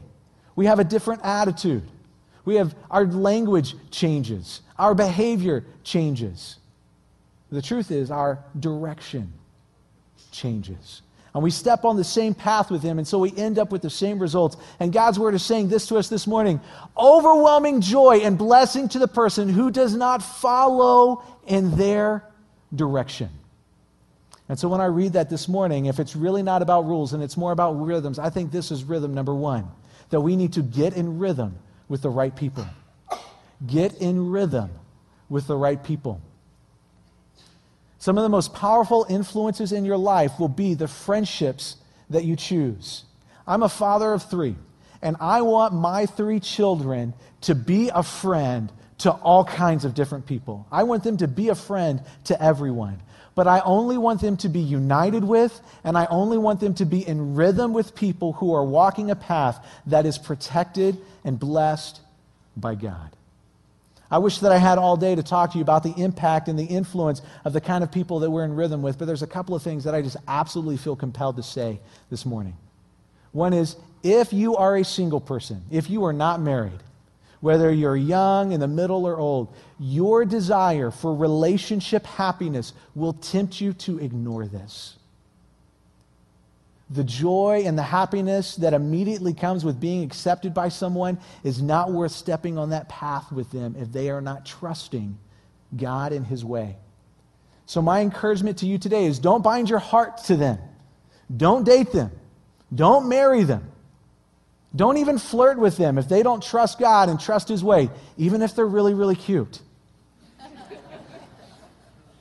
we 0.55 0.67
have 0.67 0.79
a 0.79 0.85
different 0.85 1.25
attitude. 1.25 1.83
We 2.47 2.55
have 2.55 2.73
our 2.89 3.03
language 3.05 3.75
changes, 3.91 4.61
our 4.79 4.95
behavior 4.95 5.65
changes. 5.83 6.55
The 7.51 7.61
truth 7.61 7.91
is, 7.91 8.09
our 8.09 8.39
direction 8.57 9.33
changes. 10.31 11.01
And 11.33 11.43
we 11.43 11.51
step 11.51 11.83
on 11.83 11.97
the 11.97 12.05
same 12.05 12.33
path 12.33 12.71
with 12.71 12.81
Him, 12.81 12.99
and 12.99 13.07
so 13.07 13.19
we 13.19 13.35
end 13.35 13.59
up 13.59 13.69
with 13.69 13.81
the 13.81 13.89
same 13.89 14.17
results. 14.17 14.55
And 14.79 14.93
God's 14.93 15.19
Word 15.19 15.33
is 15.33 15.43
saying 15.43 15.67
this 15.67 15.87
to 15.87 15.97
us 15.97 16.07
this 16.07 16.25
morning 16.25 16.61
overwhelming 16.97 17.81
joy 17.81 18.19
and 18.23 18.37
blessing 18.37 18.87
to 18.89 18.99
the 18.99 19.09
person 19.09 19.49
who 19.49 19.69
does 19.69 19.93
not 19.93 20.23
follow 20.23 21.25
in 21.47 21.75
their 21.75 22.23
direction. 22.73 23.29
And 24.47 24.57
so 24.57 24.69
when 24.69 24.79
I 24.79 24.85
read 24.85 25.11
that 25.13 25.29
this 25.29 25.49
morning, 25.49 25.87
if 25.87 25.99
it's 25.99 26.15
really 26.15 26.43
not 26.43 26.61
about 26.61 26.85
rules 26.85 27.11
and 27.11 27.21
it's 27.21 27.35
more 27.35 27.51
about 27.51 27.73
rhythms, 27.73 28.17
I 28.17 28.29
think 28.29 28.53
this 28.53 28.71
is 28.71 28.85
rhythm 28.85 29.13
number 29.13 29.35
one 29.35 29.67
that 30.11 30.21
we 30.21 30.37
need 30.37 30.53
to 30.53 30.61
get 30.61 30.93
in 30.93 31.19
rhythm 31.19 31.53
with 31.87 32.01
the 32.01 32.09
right 32.09 32.35
people. 32.35 32.67
Get 33.65 33.95
in 33.95 34.29
rhythm 34.29 34.69
with 35.29 35.47
the 35.47 35.55
right 35.55 35.83
people. 35.83 36.21
Some 37.99 38.17
of 38.17 38.23
the 38.23 38.29
most 38.29 38.53
powerful 38.53 39.05
influences 39.09 39.71
in 39.71 39.83
your 39.83 39.97
life 39.97 40.39
will 40.39 40.49
be 40.49 40.73
the 40.73 40.87
friendships 40.87 41.77
that 42.09 42.23
you 42.23 42.35
choose. 42.35 43.03
I'm 43.47 43.63
a 43.63 43.69
father 43.69 44.13
of 44.13 44.29
three, 44.29 44.55
and 45.01 45.17
I 45.19 45.41
want 45.41 45.73
my 45.73 46.05
three 46.05 46.39
children 46.39 47.13
to 47.41 47.55
be 47.55 47.89
a 47.93 48.03
friend 48.03 48.71
to 48.99 49.11
all 49.11 49.43
kinds 49.43 49.85
of 49.85 49.93
different 49.93 50.25
people. 50.25 50.67
I 50.71 50.83
want 50.83 51.03
them 51.03 51.17
to 51.17 51.27
be 51.27 51.49
a 51.49 51.55
friend 51.55 52.01
to 52.25 52.41
everyone. 52.41 53.01
But 53.37 53.45
I 53.45 53.59
only 53.59 53.99
want 53.99 54.19
them 54.19 54.35
to 54.37 54.49
be 54.49 54.59
united 54.59 55.23
with, 55.23 55.61
and 55.83 55.95
I 55.95 56.07
only 56.07 56.39
want 56.39 56.59
them 56.59 56.73
to 56.73 56.85
be 56.85 57.07
in 57.07 57.35
rhythm 57.35 57.71
with 57.71 57.93
people 57.93 58.33
who 58.33 58.55
are 58.55 58.63
walking 58.63 59.11
a 59.11 59.15
path 59.15 59.63
that 59.85 60.07
is 60.07 60.17
protected 60.17 60.97
and 61.23 61.39
blessed 61.39 62.01
by 62.57 62.73
God. 62.73 63.15
I 64.09 64.17
wish 64.17 64.39
that 64.39 64.51
I 64.51 64.57
had 64.57 64.79
all 64.79 64.97
day 64.97 65.13
to 65.13 65.21
talk 65.21 65.51
to 65.51 65.59
you 65.59 65.61
about 65.61 65.83
the 65.83 65.93
impact 66.01 66.47
and 66.47 66.57
the 66.57 66.65
influence 66.65 67.21
of 67.45 67.53
the 67.53 67.61
kind 67.61 67.83
of 67.83 67.91
people 67.91 68.21
that 68.21 68.31
we're 68.31 68.43
in 68.43 68.55
rhythm 68.55 68.81
with, 68.81 68.97
but 68.97 69.05
there's 69.05 69.21
a 69.21 69.27
couple 69.27 69.53
of 69.53 69.61
things 69.61 69.83
that 69.83 69.93
I 69.93 70.01
just 70.01 70.17
absolutely 70.27 70.77
feel 70.77 70.95
compelled 70.95 71.35
to 71.35 71.43
say 71.43 71.79
this 72.09 72.25
morning. 72.25 72.57
One 73.33 73.53
is 73.53 73.75
if 74.01 74.33
you 74.33 74.55
are 74.55 74.77
a 74.77 74.83
single 74.83 75.21
person, 75.21 75.61
if 75.69 75.91
you 75.91 76.05
are 76.05 76.13
not 76.13 76.41
married, 76.41 76.81
whether 77.39 77.71
you're 77.71 77.95
young, 77.95 78.51
in 78.51 78.59
the 78.59 78.67
middle, 78.67 79.05
or 79.05 79.17
old, 79.17 79.53
your 79.79 80.25
desire 80.25 80.91
for 80.91 81.15
relationship 81.15 82.05
happiness 82.05 82.73
will 82.95 83.13
tempt 83.13 83.61
you 83.61 83.73
to 83.73 83.99
ignore 83.99 84.47
this 84.47 84.97
the 86.89 87.03
joy 87.03 87.63
and 87.65 87.77
the 87.77 87.83
happiness 87.83 88.55
that 88.55 88.73
immediately 88.73 89.33
comes 89.33 89.65
with 89.65 89.79
being 89.79 90.03
accepted 90.03 90.53
by 90.53 90.69
someone 90.69 91.19
is 91.43 91.61
not 91.61 91.91
worth 91.91 92.13
stepping 92.13 92.57
on 92.57 92.69
that 92.69 92.87
path 92.87 93.31
with 93.31 93.51
them 93.51 93.75
if 93.77 93.91
they 93.91 94.09
are 94.09 94.21
not 94.21 94.45
trusting 94.45 95.17
God 95.75 96.13
in 96.13 96.23
His 96.23 96.45
way. 96.45 96.77
So, 97.65 97.81
my 97.81 97.99
encouragement 97.99 98.59
to 98.59 98.65
you 98.65 98.77
today 98.77 99.05
is 99.05 99.19
don't 99.19 99.43
bind 99.43 99.69
your 99.69 99.79
heart 99.79 100.19
to 100.25 100.37
them, 100.37 100.59
don't 101.35 101.65
date 101.65 101.91
them, 101.91 102.11
don't 102.73 103.09
marry 103.09 103.43
them. 103.43 103.69
Don't 104.75 104.97
even 104.97 105.17
flirt 105.17 105.57
with 105.57 105.77
them 105.77 105.97
if 105.97 106.09
they 106.09 106.23
don't 106.23 106.43
trust 106.43 106.79
God 106.79 107.09
and 107.09 107.19
trust 107.19 107.47
His 107.47 107.63
way, 107.63 107.89
even 108.17 108.41
if 108.41 108.55
they're 108.55 108.65
really, 108.65 108.93
really 108.93 109.15
cute. 109.15 109.61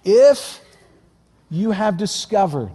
if 0.04 0.60
you 1.50 1.72
have 1.72 1.96
discovered 1.96 2.70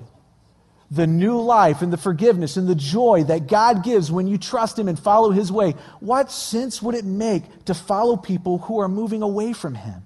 the 0.90 1.08
new 1.08 1.40
life 1.40 1.82
and 1.82 1.92
the 1.92 1.98
forgiveness 1.98 2.58
and 2.58 2.68
the 2.68 2.76
joy 2.76 3.24
that 3.24 3.48
God 3.48 3.84
gives 3.84 4.12
when 4.12 4.28
you 4.28 4.38
trust 4.38 4.78
Him 4.78 4.90
and 4.90 5.00
follow 5.00 5.32
His 5.32 5.52
way, 5.52 5.72
what 6.02 6.32
sense 6.32 6.82
would 6.82 6.96
it 6.96 7.06
make 7.06 7.66
to 7.66 7.74
follow 7.74 8.18
people 8.18 8.58
who 8.60 8.80
are 8.82 8.90
moving 8.90 9.22
away 9.22 9.54
from 9.54 9.76
Him? 9.76 10.04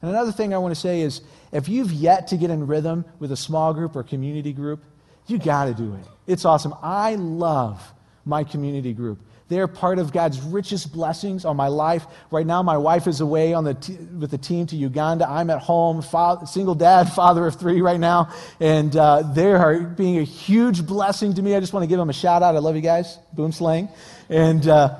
And 0.00 0.10
another 0.10 0.32
thing 0.32 0.54
I 0.54 0.58
want 0.58 0.74
to 0.74 0.80
say 0.80 1.00
is 1.00 1.22
if 1.52 1.68
you've 1.68 1.92
yet 1.92 2.28
to 2.28 2.36
get 2.36 2.50
in 2.50 2.66
rhythm 2.66 3.04
with 3.18 3.32
a 3.32 3.36
small 3.36 3.74
group 3.74 3.96
or 3.96 4.04
community 4.04 4.52
group, 4.52 4.82
you 5.26 5.38
got 5.38 5.66
to 5.66 5.74
do 5.74 5.94
it. 5.94 6.04
It's 6.26 6.44
awesome. 6.44 6.74
I 6.82 7.16
love 7.16 7.80
my 8.24 8.44
community 8.44 8.92
group. 8.92 9.18
They're 9.48 9.68
part 9.68 9.98
of 9.98 10.12
God's 10.12 10.40
richest 10.40 10.92
blessings 10.92 11.44
on 11.44 11.56
my 11.56 11.68
life. 11.68 12.06
Right 12.30 12.46
now, 12.46 12.62
my 12.62 12.78
wife 12.78 13.06
is 13.06 13.20
away 13.20 13.52
on 13.52 13.64
the 13.64 13.74
t- 13.74 13.96
with 13.96 14.30
the 14.30 14.38
team 14.38 14.66
to 14.68 14.76
Uganda. 14.76 15.28
I'm 15.28 15.50
at 15.50 15.58
home, 15.58 16.02
single 16.46 16.74
dad, 16.74 17.04
father 17.12 17.46
of 17.46 17.56
three 17.56 17.82
right 17.82 18.00
now, 18.00 18.32
and 18.60 18.96
uh, 18.96 19.22
they 19.22 19.52
are 19.52 19.80
being 19.80 20.18
a 20.18 20.22
huge 20.22 20.86
blessing 20.86 21.34
to 21.34 21.42
me. 21.42 21.54
I 21.54 21.60
just 21.60 21.72
want 21.74 21.84
to 21.84 21.88
give 21.88 21.98
them 21.98 22.08
a 22.08 22.14
shout 22.14 22.42
out. 22.42 22.56
I 22.56 22.60
love 22.60 22.76
you 22.76 22.82
guys, 22.82 23.18
boom 23.34 23.52
slang. 23.52 23.88
And 24.30 24.66
uh, 24.66 24.98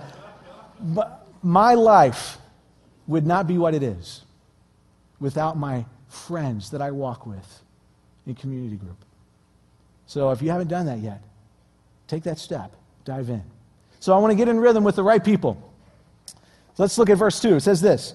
my 1.42 1.74
life 1.74 2.36
would 3.06 3.26
not 3.26 3.46
be 3.46 3.56
what 3.56 3.74
it 3.74 3.82
is 3.82 4.22
without 5.18 5.56
my 5.56 5.86
friends 6.08 6.70
that 6.70 6.82
I 6.82 6.90
walk 6.90 7.26
with 7.26 7.62
in 8.26 8.34
community 8.34 8.76
group. 8.76 9.02
So 10.06 10.30
if 10.30 10.42
you 10.42 10.50
haven't 10.50 10.68
done 10.68 10.86
that 10.86 10.98
yet, 10.98 11.22
take 12.06 12.24
that 12.24 12.38
step, 12.38 12.74
dive 13.04 13.28
in. 13.28 13.42
So 14.00 14.14
I 14.14 14.18
want 14.18 14.32
to 14.32 14.36
get 14.36 14.48
in 14.48 14.58
rhythm 14.58 14.84
with 14.84 14.96
the 14.96 15.02
right 15.02 15.22
people. 15.22 15.72
Let's 16.78 16.98
look 16.98 17.10
at 17.10 17.18
verse 17.18 17.40
2. 17.40 17.56
It 17.56 17.60
says 17.60 17.80
this 17.80 18.14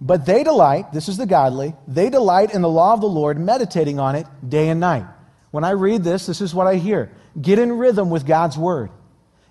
But 0.00 0.26
they 0.26 0.42
delight, 0.42 0.92
this 0.92 1.08
is 1.08 1.16
the 1.16 1.26
godly, 1.26 1.74
they 1.86 2.10
delight 2.10 2.54
in 2.54 2.62
the 2.62 2.68
law 2.68 2.94
of 2.94 3.00
the 3.00 3.08
Lord, 3.08 3.38
meditating 3.38 3.98
on 3.98 4.16
it 4.16 4.26
day 4.46 4.68
and 4.68 4.80
night. 4.80 5.06
When 5.50 5.64
I 5.64 5.70
read 5.70 6.02
this, 6.02 6.26
this 6.26 6.40
is 6.40 6.54
what 6.54 6.66
I 6.66 6.76
hear 6.76 7.12
get 7.40 7.58
in 7.58 7.78
rhythm 7.78 8.10
with 8.10 8.26
God's 8.26 8.58
word. 8.58 8.90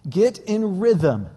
Get 0.09 0.39
in 0.39 0.79
rhythm 0.79 1.29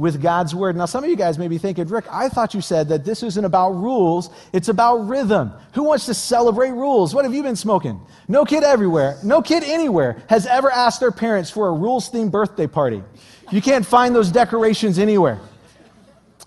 with 0.00 0.22
God's 0.22 0.54
word. 0.54 0.76
Now, 0.76 0.86
some 0.86 1.04
of 1.04 1.10
you 1.10 1.14
guys 1.14 1.38
may 1.38 1.46
be 1.46 1.58
thinking, 1.58 1.86
Rick, 1.86 2.06
I 2.10 2.30
thought 2.30 2.54
you 2.54 2.62
said 2.62 2.88
that 2.88 3.04
this 3.04 3.22
isn't 3.22 3.44
about 3.44 3.72
rules, 3.72 4.30
it's 4.50 4.68
about 4.68 5.06
rhythm. 5.06 5.52
Who 5.74 5.84
wants 5.84 6.06
to 6.06 6.14
celebrate 6.14 6.70
rules? 6.70 7.14
What 7.14 7.26
have 7.26 7.34
you 7.34 7.42
been 7.42 7.54
smoking? 7.54 8.00
No 8.26 8.46
kid 8.46 8.64
everywhere, 8.64 9.18
no 9.22 9.42
kid 9.42 9.62
anywhere 9.62 10.22
has 10.30 10.46
ever 10.46 10.70
asked 10.70 11.00
their 11.00 11.10
parents 11.10 11.50
for 11.50 11.68
a 11.68 11.72
rules 11.72 12.10
themed 12.10 12.30
birthday 12.30 12.66
party. 12.66 13.02
You 13.50 13.60
can't 13.60 13.84
find 13.84 14.14
those 14.14 14.30
decorations 14.30 14.98
anywhere. 14.98 15.38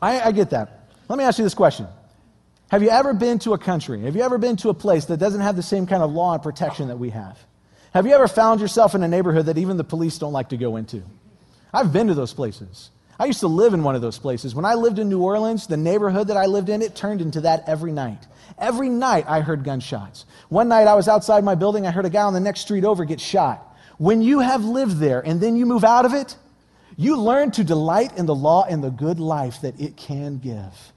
I, 0.01 0.19
I 0.21 0.31
get 0.31 0.49
that. 0.49 0.87
Let 1.07 1.19
me 1.19 1.23
ask 1.23 1.37
you 1.37 1.43
this 1.43 1.53
question 1.53 1.85
Have 2.71 2.81
you 2.81 2.89
ever 2.89 3.13
been 3.13 3.37
to 3.39 3.53
a 3.53 3.59
country? 3.59 4.01
Have 4.01 4.15
you 4.15 4.23
ever 4.23 4.39
been 4.39 4.57
to 4.57 4.69
a 4.69 4.73
place 4.73 5.05
that 5.05 5.17
doesn't 5.17 5.41
have 5.41 5.55
the 5.55 5.61
same 5.61 5.85
kind 5.85 6.01
of 6.01 6.11
law 6.11 6.33
and 6.33 6.41
protection 6.41 6.87
that 6.87 6.97
we 6.97 7.11
have? 7.11 7.37
Have 7.93 8.07
you 8.07 8.13
ever 8.13 8.27
found 8.27 8.61
yourself 8.61 8.95
in 8.95 9.03
a 9.03 9.07
neighborhood 9.07 9.45
that 9.45 9.59
even 9.59 9.77
the 9.77 9.83
police 9.83 10.17
don't 10.17 10.33
like 10.33 10.49
to 10.49 10.57
go 10.57 10.75
into? 10.77 11.03
I've 11.71 11.93
been 11.93 12.07
to 12.07 12.15
those 12.15 12.33
places. 12.33 12.89
I 13.23 13.27
used 13.27 13.39
to 13.39 13.47
live 13.47 13.73
in 13.73 13.83
one 13.83 13.95
of 13.95 14.01
those 14.01 14.19
places. 14.19 14.53
When 14.53 14.65
I 14.65 14.73
lived 14.73 14.99
in 14.99 15.07
New 15.07 15.21
Orleans, 15.21 15.65
the 15.65 15.77
neighborhood 15.77 16.27
that 16.27 16.35
I 16.35 16.45
lived 16.45 16.67
in, 16.67 16.81
it 16.81 16.93
turned 16.93 17.21
into 17.21 17.39
that 17.39 17.63
every 17.69 17.93
night. 17.93 18.27
Every 18.57 18.89
night 18.89 19.23
I 19.29 19.39
heard 19.39 19.63
gunshots. 19.63 20.25
One 20.49 20.67
night 20.67 20.87
I 20.87 20.95
was 20.95 21.07
outside 21.07 21.41
my 21.45 21.55
building, 21.55 21.87
I 21.87 21.91
heard 21.91 22.03
a 22.03 22.09
guy 22.09 22.23
on 22.23 22.33
the 22.33 22.41
next 22.41 22.59
street 22.59 22.83
over 22.83 23.05
get 23.05 23.21
shot. 23.21 23.77
When 23.97 24.21
you 24.21 24.39
have 24.39 24.65
lived 24.65 24.97
there 24.97 25.21
and 25.21 25.39
then 25.39 25.55
you 25.55 25.65
move 25.65 25.85
out 25.85 26.03
of 26.03 26.13
it, 26.13 26.35
you 26.97 27.15
learn 27.15 27.51
to 27.51 27.63
delight 27.63 28.17
in 28.17 28.25
the 28.25 28.35
law 28.35 28.65
and 28.65 28.83
the 28.83 28.91
good 28.91 29.21
life 29.21 29.61
that 29.61 29.79
it 29.79 29.95
can 29.95 30.39
give. 30.39 30.91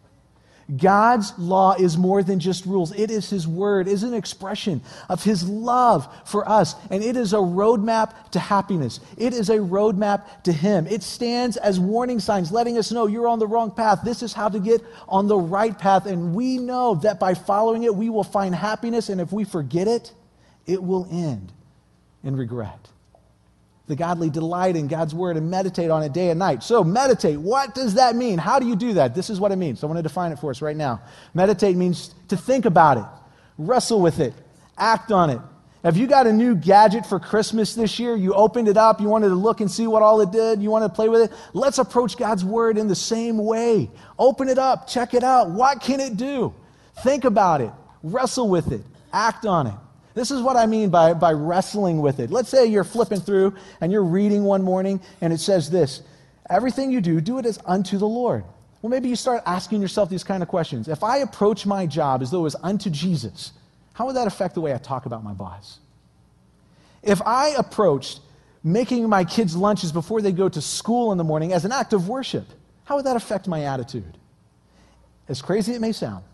God's 0.74 1.32
law 1.38 1.74
is 1.74 1.96
more 1.96 2.24
than 2.24 2.40
just 2.40 2.66
rules. 2.66 2.92
It 2.98 3.10
is 3.10 3.30
His 3.30 3.46
word, 3.46 3.86
it 3.86 3.92
is 3.92 4.02
an 4.02 4.14
expression 4.14 4.82
of 5.08 5.22
His 5.22 5.48
love 5.48 6.08
for 6.24 6.48
us, 6.48 6.74
and 6.90 7.04
it 7.04 7.16
is 7.16 7.32
a 7.32 7.36
roadmap 7.36 8.30
to 8.32 8.40
happiness. 8.40 8.98
It 9.16 9.32
is 9.32 9.48
a 9.48 9.58
roadmap 9.58 10.42
to 10.42 10.52
Him. 10.52 10.88
It 10.88 11.04
stands 11.04 11.56
as 11.56 11.78
warning 11.78 12.18
signs, 12.18 12.50
letting 12.50 12.78
us 12.78 12.90
know 12.90 13.06
you're 13.06 13.28
on 13.28 13.38
the 13.38 13.46
wrong 13.46 13.70
path. 13.70 14.00
This 14.04 14.22
is 14.22 14.32
how 14.32 14.48
to 14.48 14.58
get 14.58 14.82
on 15.08 15.28
the 15.28 15.38
right 15.38 15.78
path, 15.78 16.06
and 16.06 16.34
we 16.34 16.58
know 16.58 16.96
that 16.96 17.20
by 17.20 17.34
following 17.34 17.84
it, 17.84 17.94
we 17.94 18.10
will 18.10 18.24
find 18.24 18.54
happiness, 18.54 19.08
and 19.08 19.20
if 19.20 19.32
we 19.32 19.44
forget 19.44 19.86
it, 19.86 20.12
it 20.66 20.82
will 20.82 21.06
end 21.10 21.52
in 22.24 22.34
regret 22.34 22.88
the 23.86 23.96
godly 23.96 24.30
delight 24.30 24.76
in 24.76 24.88
God's 24.88 25.14
word 25.14 25.36
and 25.36 25.50
meditate 25.50 25.90
on 25.90 26.02
it 26.02 26.12
day 26.12 26.30
and 26.30 26.38
night. 26.38 26.62
So, 26.62 26.82
meditate, 26.82 27.38
what 27.38 27.74
does 27.74 27.94
that 27.94 28.16
mean? 28.16 28.38
How 28.38 28.58
do 28.58 28.66
you 28.66 28.74
do 28.74 28.94
that? 28.94 29.14
This 29.14 29.30
is 29.30 29.38
what 29.38 29.52
it 29.52 29.56
means. 29.56 29.82
I 29.82 29.86
want 29.86 29.98
to 29.98 30.02
define 30.02 30.32
it 30.32 30.38
for 30.38 30.50
us 30.50 30.60
right 30.60 30.76
now. 30.76 31.00
Meditate 31.34 31.76
means 31.76 32.14
to 32.28 32.36
think 32.36 32.64
about 32.64 32.98
it, 32.98 33.04
wrestle 33.58 34.00
with 34.00 34.18
it, 34.18 34.34
act 34.76 35.12
on 35.12 35.30
it. 35.30 35.40
Have 35.84 35.96
you 35.96 36.08
got 36.08 36.26
a 36.26 36.32
new 36.32 36.56
gadget 36.56 37.06
for 37.06 37.20
Christmas 37.20 37.76
this 37.76 38.00
year? 38.00 38.16
You 38.16 38.34
opened 38.34 38.66
it 38.66 38.76
up, 38.76 39.00
you 39.00 39.08
wanted 39.08 39.28
to 39.28 39.36
look 39.36 39.60
and 39.60 39.70
see 39.70 39.86
what 39.86 40.02
all 40.02 40.20
it 40.20 40.32
did, 40.32 40.60
you 40.60 40.68
wanted 40.68 40.88
to 40.88 40.94
play 40.94 41.08
with 41.08 41.20
it? 41.20 41.32
Let's 41.52 41.78
approach 41.78 42.16
God's 42.16 42.44
word 42.44 42.76
in 42.76 42.88
the 42.88 42.96
same 42.96 43.38
way. 43.38 43.88
Open 44.18 44.48
it 44.48 44.58
up, 44.58 44.88
check 44.88 45.14
it 45.14 45.22
out. 45.22 45.50
What 45.50 45.80
can 45.80 46.00
it 46.00 46.16
do? 46.16 46.52
Think 47.04 47.24
about 47.24 47.60
it, 47.60 47.70
wrestle 48.02 48.48
with 48.48 48.72
it, 48.72 48.82
act 49.12 49.46
on 49.46 49.68
it. 49.68 49.74
This 50.16 50.30
is 50.30 50.40
what 50.40 50.56
I 50.56 50.64
mean 50.64 50.88
by, 50.88 51.12
by 51.12 51.34
wrestling 51.34 52.00
with 52.00 52.20
it. 52.20 52.30
Let's 52.30 52.48
say 52.48 52.64
you're 52.64 52.84
flipping 52.84 53.20
through 53.20 53.54
and 53.82 53.92
you're 53.92 54.02
reading 54.02 54.44
one 54.44 54.62
morning 54.62 55.02
and 55.20 55.30
it 55.30 55.40
says 55.40 55.70
this 55.70 56.02
Everything 56.48 56.90
you 56.90 57.02
do, 57.02 57.20
do 57.20 57.38
it 57.38 57.44
as 57.44 57.58
unto 57.66 57.98
the 57.98 58.08
Lord. 58.08 58.42
Well, 58.80 58.88
maybe 58.90 59.10
you 59.10 59.16
start 59.16 59.42
asking 59.44 59.82
yourself 59.82 60.08
these 60.08 60.24
kind 60.24 60.42
of 60.42 60.48
questions. 60.48 60.88
If 60.88 61.04
I 61.04 61.18
approach 61.18 61.66
my 61.66 61.84
job 61.84 62.22
as 62.22 62.30
though 62.30 62.40
it 62.40 62.44
was 62.44 62.56
unto 62.62 62.88
Jesus, 62.88 63.52
how 63.92 64.06
would 64.06 64.16
that 64.16 64.26
affect 64.26 64.54
the 64.54 64.62
way 64.62 64.72
I 64.72 64.78
talk 64.78 65.04
about 65.04 65.22
my 65.22 65.34
boss? 65.34 65.80
If 67.02 67.20
I 67.20 67.48
approached 67.50 68.20
making 68.64 69.06
my 69.10 69.22
kids' 69.22 69.54
lunches 69.54 69.92
before 69.92 70.22
they 70.22 70.32
go 70.32 70.48
to 70.48 70.62
school 70.62 71.12
in 71.12 71.18
the 71.18 71.24
morning 71.24 71.52
as 71.52 71.66
an 71.66 71.72
act 71.72 71.92
of 71.92 72.08
worship, 72.08 72.46
how 72.84 72.96
would 72.96 73.04
that 73.04 73.16
affect 73.16 73.48
my 73.48 73.64
attitude? 73.64 74.16
As 75.28 75.42
crazy 75.42 75.74
it 75.74 75.80
may 75.82 75.92
sound, 75.92 76.24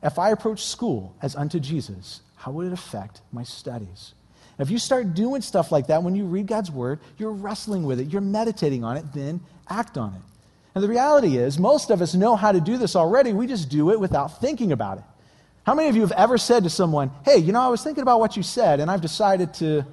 if 0.00 0.16
I 0.16 0.30
approach 0.30 0.64
school 0.64 1.16
as 1.20 1.34
unto 1.34 1.58
Jesus, 1.58 2.20
how 2.42 2.50
would 2.50 2.66
it 2.66 2.72
affect 2.72 3.20
my 3.30 3.44
studies? 3.44 4.14
If 4.58 4.68
you 4.68 4.78
start 4.78 5.14
doing 5.14 5.42
stuff 5.42 5.70
like 5.70 5.86
that 5.86 6.02
when 6.02 6.16
you 6.16 6.24
read 6.24 6.48
God's 6.48 6.72
word, 6.72 6.98
you're 7.16 7.30
wrestling 7.30 7.84
with 7.84 8.00
it, 8.00 8.08
you're 8.08 8.20
meditating 8.20 8.82
on 8.82 8.96
it, 8.96 9.04
then 9.14 9.40
act 9.70 9.96
on 9.96 10.12
it. 10.12 10.20
And 10.74 10.82
the 10.82 10.88
reality 10.88 11.36
is, 11.36 11.56
most 11.56 11.90
of 11.90 12.02
us 12.02 12.14
know 12.14 12.34
how 12.34 12.50
to 12.50 12.60
do 12.60 12.78
this 12.78 12.96
already. 12.96 13.32
We 13.32 13.46
just 13.46 13.68
do 13.68 13.92
it 13.92 14.00
without 14.00 14.40
thinking 14.40 14.72
about 14.72 14.98
it. 14.98 15.04
How 15.64 15.74
many 15.76 15.88
of 15.88 15.94
you 15.94 16.00
have 16.00 16.10
ever 16.12 16.36
said 16.36 16.64
to 16.64 16.70
someone, 16.70 17.12
Hey, 17.24 17.36
you 17.36 17.52
know, 17.52 17.60
I 17.60 17.68
was 17.68 17.84
thinking 17.84 18.02
about 18.02 18.18
what 18.18 18.36
you 18.36 18.42
said, 18.42 18.80
and 18.80 18.90
I've 18.90 19.02
decided 19.02 19.54
to. 19.54 19.84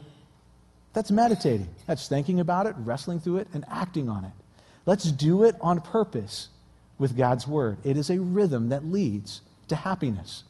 That's 0.93 1.11
meditating. 1.11 1.69
That's 1.85 2.07
thinking 2.07 2.39
about 2.39 2.65
it, 2.65 2.73
wrestling 2.79 3.19
through 3.19 3.37
it, 3.37 3.47
and 3.53 3.63
acting 3.69 4.09
on 4.09 4.25
it. 4.25 4.31
Let's 4.87 5.11
do 5.11 5.43
it 5.43 5.55
on 5.61 5.81
purpose 5.81 6.49
with 6.97 7.15
God's 7.15 7.47
word. 7.47 7.77
It 7.83 7.95
is 7.95 8.09
a 8.09 8.19
rhythm 8.19 8.69
that 8.69 8.85
leads 8.85 9.41
to 9.67 9.75
happiness. 9.75 10.45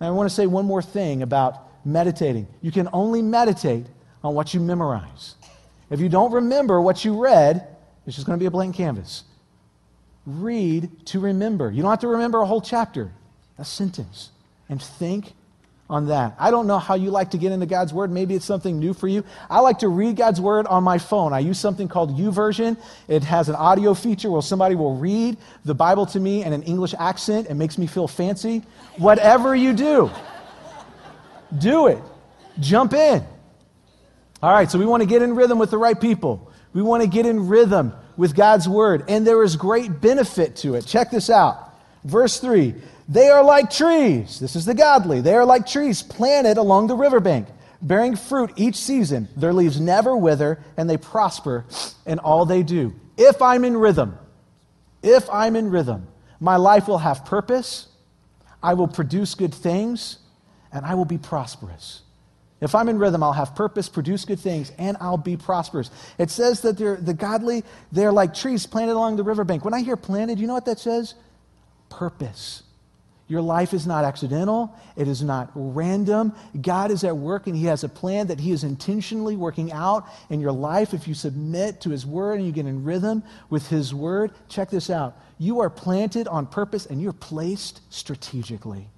And 0.00 0.06
I 0.06 0.10
want 0.10 0.28
to 0.28 0.34
say 0.34 0.46
one 0.46 0.64
more 0.64 0.82
thing 0.82 1.22
about 1.22 1.84
meditating. 1.84 2.46
You 2.60 2.72
can 2.72 2.88
only 2.92 3.22
meditate 3.22 3.86
on 4.22 4.34
what 4.34 4.54
you 4.54 4.60
memorize. 4.60 5.34
If 5.90 6.00
you 6.00 6.08
don't 6.08 6.32
remember 6.32 6.80
what 6.80 7.04
you 7.04 7.22
read, 7.22 7.66
it's 8.06 8.16
just 8.16 8.26
going 8.26 8.38
to 8.38 8.42
be 8.42 8.46
a 8.46 8.50
blank 8.50 8.76
canvas. 8.76 9.24
Read 10.26 11.06
to 11.06 11.20
remember. 11.20 11.70
You 11.70 11.82
don't 11.82 11.90
have 11.90 12.00
to 12.00 12.08
remember 12.08 12.40
a 12.40 12.46
whole 12.46 12.60
chapter, 12.60 13.12
a 13.56 13.64
sentence. 13.64 14.30
And 14.68 14.82
think 14.82 15.32
on 15.90 16.08
that. 16.08 16.34
I 16.38 16.50
don't 16.50 16.66
know 16.66 16.78
how 16.78 16.94
you 16.94 17.10
like 17.10 17.30
to 17.30 17.38
get 17.38 17.52
into 17.52 17.66
God's 17.66 17.94
Word. 17.94 18.10
Maybe 18.10 18.34
it's 18.34 18.44
something 18.44 18.78
new 18.78 18.92
for 18.92 19.08
you. 19.08 19.24
I 19.48 19.60
like 19.60 19.78
to 19.78 19.88
read 19.88 20.16
God's 20.16 20.40
Word 20.40 20.66
on 20.66 20.84
my 20.84 20.98
phone. 20.98 21.32
I 21.32 21.38
use 21.38 21.58
something 21.58 21.88
called 21.88 22.18
YouVersion. 22.18 22.76
It 23.08 23.24
has 23.24 23.48
an 23.48 23.54
audio 23.54 23.94
feature 23.94 24.30
where 24.30 24.42
somebody 24.42 24.74
will 24.74 24.96
read 24.96 25.38
the 25.64 25.74
Bible 25.74 26.04
to 26.06 26.20
me 26.20 26.44
in 26.44 26.52
an 26.52 26.62
English 26.64 26.94
accent. 26.98 27.48
It 27.48 27.54
makes 27.54 27.78
me 27.78 27.86
feel 27.86 28.06
fancy. 28.06 28.62
Whatever 28.98 29.56
you 29.56 29.72
do, 29.72 30.10
do 31.56 31.86
it. 31.86 32.02
Jump 32.60 32.92
in. 32.92 33.24
All 34.42 34.52
right, 34.52 34.70
so 34.70 34.78
we 34.78 34.86
want 34.86 35.02
to 35.02 35.08
get 35.08 35.22
in 35.22 35.34
rhythm 35.34 35.58
with 35.58 35.70
the 35.70 35.78
right 35.78 35.98
people. 35.98 36.52
We 36.74 36.82
want 36.82 37.02
to 37.02 37.08
get 37.08 37.24
in 37.24 37.48
rhythm 37.48 37.94
with 38.18 38.34
God's 38.34 38.68
Word, 38.68 39.04
and 39.08 39.26
there 39.26 39.42
is 39.42 39.56
great 39.56 40.00
benefit 40.02 40.56
to 40.56 40.74
it. 40.74 40.84
Check 40.84 41.10
this 41.10 41.30
out. 41.30 41.64
Verse 42.04 42.38
3 42.40 42.74
they 43.08 43.30
are 43.30 43.42
like 43.42 43.70
trees. 43.70 44.38
This 44.38 44.54
is 44.54 44.66
the 44.66 44.74
godly. 44.74 45.22
They 45.22 45.34
are 45.34 45.46
like 45.46 45.66
trees 45.66 46.02
planted 46.02 46.58
along 46.58 46.88
the 46.88 46.94
riverbank, 46.94 47.48
bearing 47.80 48.16
fruit 48.16 48.52
each 48.56 48.76
season. 48.76 49.28
Their 49.36 49.54
leaves 49.54 49.80
never 49.80 50.14
wither, 50.14 50.58
and 50.76 50.88
they 50.88 50.98
prosper 50.98 51.64
in 52.04 52.18
all 52.18 52.44
they 52.44 52.62
do. 52.62 52.92
If 53.16 53.40
I'm 53.40 53.64
in 53.64 53.76
rhythm, 53.76 54.18
if 55.02 55.28
I'm 55.30 55.56
in 55.56 55.70
rhythm, 55.70 56.06
my 56.38 56.56
life 56.56 56.86
will 56.86 56.98
have 56.98 57.24
purpose, 57.24 57.88
I 58.62 58.74
will 58.74 58.88
produce 58.88 59.34
good 59.34 59.54
things, 59.54 60.18
and 60.70 60.84
I 60.84 60.94
will 60.94 61.06
be 61.06 61.18
prosperous. 61.18 62.02
If 62.60 62.74
I'm 62.74 62.88
in 62.88 62.98
rhythm, 62.98 63.22
I'll 63.22 63.32
have 63.32 63.54
purpose, 63.54 63.88
produce 63.88 64.24
good 64.24 64.40
things, 64.40 64.72
and 64.78 64.96
I'll 65.00 65.16
be 65.16 65.36
prosperous. 65.36 65.90
It 66.18 66.28
says 66.28 66.60
that 66.62 66.76
the 66.76 67.14
godly, 67.14 67.64
they're 67.90 68.12
like 68.12 68.34
trees 68.34 68.66
planted 68.66 68.92
along 68.92 69.16
the 69.16 69.22
riverbank. 69.22 69.64
When 69.64 69.74
I 69.74 69.80
hear 69.80 69.96
planted, 69.96 70.38
you 70.38 70.46
know 70.46 70.54
what 70.54 70.66
that 70.66 70.78
says? 70.78 71.14
Purpose. 71.88 72.64
Your 73.28 73.42
life 73.42 73.74
is 73.74 73.86
not 73.86 74.04
accidental, 74.04 74.74
it 74.96 75.06
is 75.06 75.22
not 75.22 75.50
random. 75.54 76.34
God 76.60 76.90
is 76.90 77.04
at 77.04 77.16
work 77.16 77.46
and 77.46 77.54
He 77.54 77.66
has 77.66 77.84
a 77.84 77.88
plan 77.88 78.28
that 78.28 78.40
He 78.40 78.52
is 78.52 78.64
intentionally 78.64 79.36
working 79.36 79.70
out 79.70 80.08
in 80.30 80.40
your 80.40 80.52
life. 80.52 80.94
If 80.94 81.06
you 81.06 81.12
submit 81.12 81.82
to 81.82 81.90
His 81.90 82.06
word 82.06 82.38
and 82.38 82.46
you 82.46 82.52
get 82.52 82.66
in 82.66 82.84
rhythm 82.84 83.22
with 83.50 83.68
His 83.68 83.94
word, 83.94 84.32
check 84.48 84.70
this 84.70 84.88
out. 84.88 85.20
You 85.38 85.60
are 85.60 85.70
planted 85.70 86.26
on 86.26 86.46
purpose 86.46 86.86
and 86.86 87.02
you're 87.02 87.12
placed 87.12 87.80
strategically. 87.90 88.88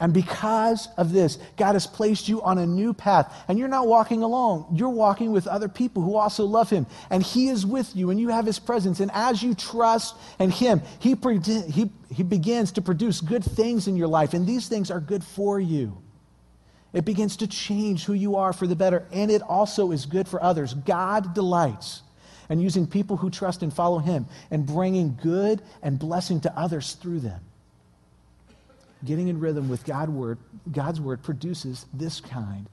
And 0.00 0.14
because 0.14 0.88
of 0.96 1.12
this, 1.12 1.38
God 1.58 1.74
has 1.74 1.86
placed 1.86 2.26
you 2.26 2.40
on 2.40 2.56
a 2.56 2.66
new 2.66 2.94
path. 2.94 3.44
And 3.48 3.58
you're 3.58 3.68
not 3.68 3.86
walking 3.86 4.22
alone. 4.22 4.64
You're 4.72 4.88
walking 4.88 5.30
with 5.30 5.46
other 5.46 5.68
people 5.68 6.02
who 6.02 6.16
also 6.16 6.46
love 6.46 6.70
Him. 6.70 6.86
And 7.10 7.22
He 7.22 7.50
is 7.50 7.66
with 7.66 7.94
you, 7.94 8.08
and 8.08 8.18
you 8.18 8.30
have 8.30 8.46
His 8.46 8.58
presence. 8.58 9.00
And 9.00 9.10
as 9.12 9.42
you 9.42 9.54
trust 9.54 10.16
in 10.38 10.50
Him, 10.50 10.80
He, 11.00 11.14
he, 11.70 11.90
he 12.10 12.22
begins 12.22 12.72
to 12.72 12.82
produce 12.82 13.20
good 13.20 13.44
things 13.44 13.88
in 13.88 13.96
your 13.96 14.08
life. 14.08 14.32
And 14.32 14.46
these 14.46 14.68
things 14.68 14.90
are 14.90 15.00
good 15.00 15.22
for 15.22 15.60
you. 15.60 16.00
It 16.94 17.04
begins 17.04 17.36
to 17.36 17.46
change 17.46 18.06
who 18.06 18.14
you 18.14 18.36
are 18.36 18.54
for 18.54 18.66
the 18.66 18.74
better. 18.74 19.06
And 19.12 19.30
it 19.30 19.42
also 19.42 19.92
is 19.92 20.06
good 20.06 20.26
for 20.26 20.42
others. 20.42 20.72
God 20.72 21.34
delights 21.34 22.00
in 22.48 22.58
using 22.58 22.86
people 22.86 23.18
who 23.18 23.28
trust 23.28 23.62
and 23.62 23.72
follow 23.72 23.98
Him 23.98 24.26
and 24.50 24.64
bringing 24.64 25.18
good 25.22 25.60
and 25.82 25.98
blessing 25.98 26.40
to 26.40 26.58
others 26.58 26.94
through 26.94 27.20
them 27.20 27.40
getting 29.04 29.28
in 29.28 29.40
rhythm 29.40 29.68
with 29.68 29.86
word, 29.88 30.38
God's 30.70 31.00
word 31.00 31.22
produces 31.22 31.86
this 31.92 32.20
kind 32.20 32.68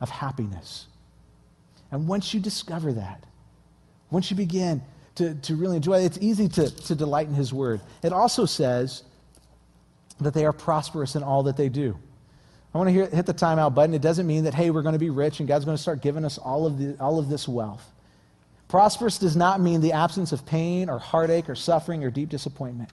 of 0.00 0.10
happiness. 0.10 0.86
And 1.90 2.08
once 2.08 2.34
you 2.34 2.40
discover 2.40 2.92
that, 2.94 3.24
once 4.10 4.30
you 4.30 4.36
begin 4.36 4.82
to, 5.16 5.34
to 5.34 5.54
really 5.54 5.76
enjoy 5.76 6.00
it, 6.00 6.06
it's 6.06 6.18
easy 6.20 6.48
to, 6.48 6.70
to 6.70 6.94
delight 6.94 7.28
in 7.28 7.34
His 7.34 7.52
word. 7.52 7.80
It 8.02 8.12
also 8.12 8.46
says 8.46 9.04
that 10.20 10.34
they 10.34 10.44
are 10.44 10.52
prosperous 10.52 11.16
in 11.16 11.22
all 11.22 11.44
that 11.44 11.56
they 11.56 11.68
do. 11.68 11.96
I 12.74 12.78
want 12.78 12.88
to 12.88 12.92
hear, 12.92 13.06
hit 13.06 13.26
the 13.26 13.34
timeout 13.34 13.74
button. 13.74 13.94
It 13.94 14.02
doesn't 14.02 14.26
mean 14.26 14.44
that, 14.44 14.54
hey, 14.54 14.70
we're 14.70 14.82
going 14.82 14.94
to 14.94 14.98
be 14.98 15.10
rich 15.10 15.38
and 15.38 15.48
God's 15.48 15.64
going 15.64 15.76
to 15.76 15.82
start 15.82 16.02
giving 16.02 16.24
us 16.24 16.38
all 16.38 16.66
of, 16.66 16.78
the, 16.78 16.96
all 16.98 17.20
of 17.20 17.28
this 17.28 17.46
wealth. 17.46 17.88
Prosperous 18.66 19.18
does 19.18 19.36
not 19.36 19.60
mean 19.60 19.80
the 19.80 19.92
absence 19.92 20.32
of 20.32 20.44
pain 20.44 20.88
or 20.88 20.98
heartache 20.98 21.48
or 21.48 21.54
suffering 21.54 22.02
or 22.02 22.10
deep 22.10 22.28
disappointment. 22.28 22.90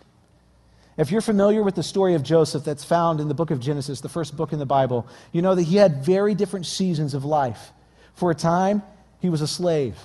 If 0.98 1.12
you're 1.12 1.22
familiar 1.22 1.64
with 1.64 1.76
the 1.76 1.84
story 1.84 2.16
of 2.16 2.24
Joseph 2.24 2.64
that's 2.64 2.84
found 2.84 3.20
in 3.20 3.28
the 3.28 3.34
book 3.34 3.52
of 3.52 3.60
Genesis, 3.60 4.02
the 4.02 4.10
first 4.10 4.36
book 4.36 4.54
in 4.54 4.60
the 4.60 4.66
Bible, 4.66 5.08
you 5.32 5.42
know 5.42 5.56
that 5.56 5.64
he 5.64 5.78
had 5.78 6.04
very 6.04 6.36
different 6.36 6.66
seasons 6.66 7.14
of 7.14 7.24
life. 7.24 7.72
For 8.14 8.32
a 8.32 8.36
time, 8.36 8.84
he 9.20 9.30
was 9.30 9.42
a 9.42 9.48
slave. 9.48 9.98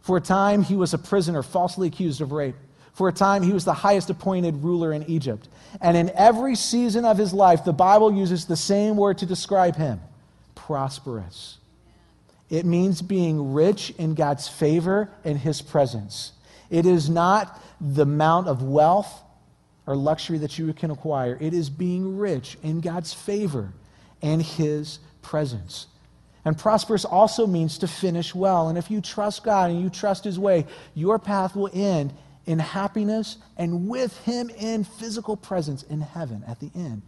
For 0.00 0.16
a 0.16 0.20
time, 0.20 0.62
he 0.62 0.76
was 0.76 0.92
a 0.92 0.98
prisoner 0.98 1.42
falsely 1.42 1.88
accused 1.88 2.20
of 2.20 2.32
rape. 2.32 2.56
For 2.92 3.08
a 3.08 3.12
time, 3.12 3.42
he 3.42 3.52
was 3.52 3.64
the 3.64 3.74
highest 3.74 4.10
appointed 4.10 4.62
ruler 4.62 4.92
in 4.92 5.04
Egypt. 5.04 5.48
And 5.80 5.96
in 5.96 6.10
every 6.14 6.56
season 6.56 7.04
of 7.04 7.18
his 7.18 7.32
life, 7.32 7.64
the 7.64 7.72
Bible 7.72 8.12
uses 8.12 8.46
the 8.46 8.56
same 8.56 8.96
word 8.96 9.18
to 9.18 9.26
describe 9.26 9.76
him 9.76 10.00
prosperous. 10.54 11.58
It 12.50 12.64
means 12.64 13.02
being 13.02 13.52
rich 13.52 13.90
in 13.98 14.14
God's 14.14 14.48
favor 14.48 15.10
and 15.24 15.38
His 15.38 15.62
presence. 15.62 16.32
It 16.70 16.86
is 16.86 17.08
not 17.08 17.60
the 17.80 18.02
amount 18.02 18.48
of 18.48 18.62
wealth 18.62 19.22
or 19.86 19.96
luxury 19.96 20.38
that 20.38 20.58
you 20.58 20.72
can 20.72 20.90
acquire, 20.90 21.36
it 21.40 21.52
is 21.52 21.68
being 21.70 22.16
rich 22.16 22.56
in 22.62 22.80
God's 22.80 23.12
favor 23.12 23.72
and 24.22 24.42
His 24.42 24.98
presence. 25.22 25.86
And 26.44 26.58
prosperous 26.58 27.04
also 27.04 27.46
means 27.46 27.78
to 27.78 27.88
finish 27.88 28.34
well. 28.34 28.68
And 28.68 28.76
if 28.76 28.90
you 28.90 29.00
trust 29.00 29.44
God 29.44 29.70
and 29.70 29.80
you 29.80 29.90
trust 29.90 30.24
His 30.24 30.38
way, 30.38 30.66
your 30.94 31.18
path 31.18 31.56
will 31.56 31.70
end 31.72 32.12
in 32.46 32.58
happiness 32.58 33.38
and 33.56 33.88
with 33.88 34.16
Him 34.24 34.50
in 34.50 34.84
physical 34.84 35.36
presence 35.36 35.82
in 35.84 36.00
heaven 36.00 36.44
at 36.46 36.60
the 36.60 36.70
end 36.74 37.02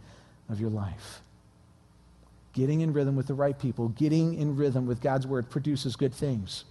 of 0.49 0.59
your 0.59 0.69
life. 0.69 1.21
Getting 2.53 2.81
in 2.81 2.93
rhythm 2.93 3.15
with 3.15 3.27
the 3.27 3.35
right 3.35 3.57
people, 3.57 3.89
getting 3.89 4.33
in 4.33 4.55
rhythm 4.55 4.87
with 4.87 5.01
God's 5.01 5.27
word 5.27 5.49
produces 5.49 5.95
good 5.95 6.13
things. 6.13 6.65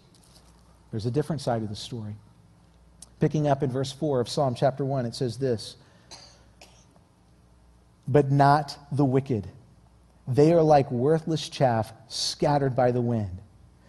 There's 0.90 1.06
a 1.06 1.10
different 1.10 1.42
side 1.42 1.62
of 1.62 1.68
the 1.68 1.76
story. 1.76 2.16
Picking 3.20 3.46
up 3.46 3.62
in 3.62 3.70
verse 3.70 3.92
4 3.92 4.20
of 4.20 4.28
Psalm 4.28 4.54
chapter 4.54 4.84
1, 4.84 5.06
it 5.06 5.14
says 5.14 5.38
this 5.38 5.76
But 8.08 8.30
not 8.30 8.78
the 8.92 9.04
wicked. 9.04 9.48
They 10.28 10.52
are 10.52 10.62
like 10.62 10.90
worthless 10.90 11.48
chaff 11.48 11.92
scattered 12.08 12.74
by 12.74 12.90
the 12.90 13.00
wind. 13.00 13.38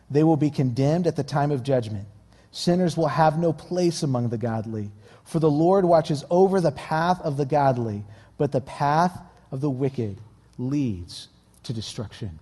They 0.10 0.24
will 0.24 0.38
be 0.38 0.50
condemned 0.50 1.08
at 1.08 1.16
the 1.16 1.24
time 1.24 1.52
of 1.52 1.64
judgment. 1.64 2.08
Sinners 2.52 2.96
will 2.96 3.08
have 3.08 3.38
no 3.38 3.54
place 3.54 4.04
among 4.04 4.30
the 4.30 4.38
godly. 4.38 4.92
For 5.24 5.40
the 5.40 5.52
Lord 5.52 5.84
watches 5.84 6.24
over 6.30 6.62
the 6.62 6.72
path 6.72 7.20
of 7.22 7.38
the 7.38 7.46
godly, 7.46 8.06
but 8.38 8.52
the 8.52 8.62
path 8.62 9.20
of 9.52 9.62
the 9.62 9.70
wicked 9.70 10.18
leads 10.58 11.28
to 11.64 11.74
destruction. 11.74 12.40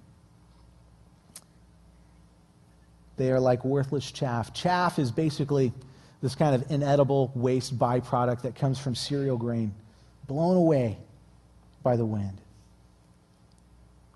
They 3.17 3.31
are 3.31 3.39
like 3.39 3.65
worthless 3.65 4.11
chaff. 4.11 4.53
Chaff 4.53 4.99
is 4.99 5.09
basically 5.09 5.73
this 6.21 6.35
kind 6.35 6.53
of 6.53 6.69
inedible 6.69 7.31
waste 7.33 7.77
byproduct 7.79 8.41
that 8.43 8.55
comes 8.55 8.77
from 8.77 8.93
cereal 8.93 9.37
grain, 9.37 9.73
blown 10.27 10.57
away 10.57 10.97
by 11.85 11.95
the 11.95 12.05
wind. 12.05 12.41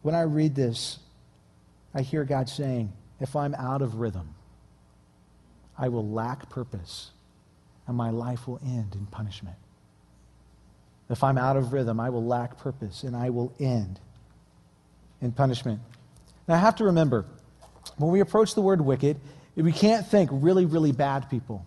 When 0.02 0.16
I 0.16 0.24
read 0.24 0.56
this, 0.56 0.98
I 1.94 2.02
hear 2.02 2.26
God 2.26 2.50
saying, 2.50 2.92
if 3.20 3.36
I'm 3.36 3.54
out 3.54 3.84
of 3.84 3.96
rhythm, 3.96 4.34
I 5.78 5.88
will 5.90 6.10
lack 6.10 6.50
purpose, 6.50 7.12
and 7.88 7.96
my 7.96 8.10
life 8.10 8.48
will 8.48 8.60
end 8.66 8.96
in 8.96 9.06
punishment. 9.06 9.56
If 11.10 11.24
I'm 11.24 11.38
out 11.38 11.58
of 11.58 11.72
rhythm, 11.72 12.00
I 12.00 12.10
will 12.10 12.26
lack 12.26 12.58
purpose, 12.58 13.04
and 13.04 13.16
I 13.16 13.30
will 13.30 13.54
end 13.60 14.00
in 15.22 15.32
punishment. 15.32 15.80
Now, 16.48 16.56
I 16.56 16.58
have 16.58 16.76
to 16.78 16.86
remember, 16.86 17.26
when 17.98 18.12
we 18.12 18.20
approach 18.20 18.56
the 18.56 18.62
word 18.62 18.82
wicked, 18.82 19.18
we 19.56 19.72
can't 19.72 20.08
think 20.08 20.32
really, 20.34 20.66
really 20.66 20.92
bad 20.92 21.30
people. 21.30 21.66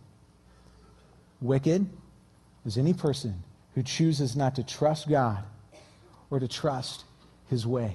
Wicked 1.40 1.88
is 2.66 2.76
any 2.76 2.92
person 2.92 3.44
who 3.76 3.84
chooses 3.84 4.34
not 4.34 4.56
to 4.56 4.64
trust 4.64 5.08
God 5.08 5.44
or 6.32 6.40
to 6.40 6.48
trust 6.48 7.04
his 7.48 7.66
way. 7.66 7.94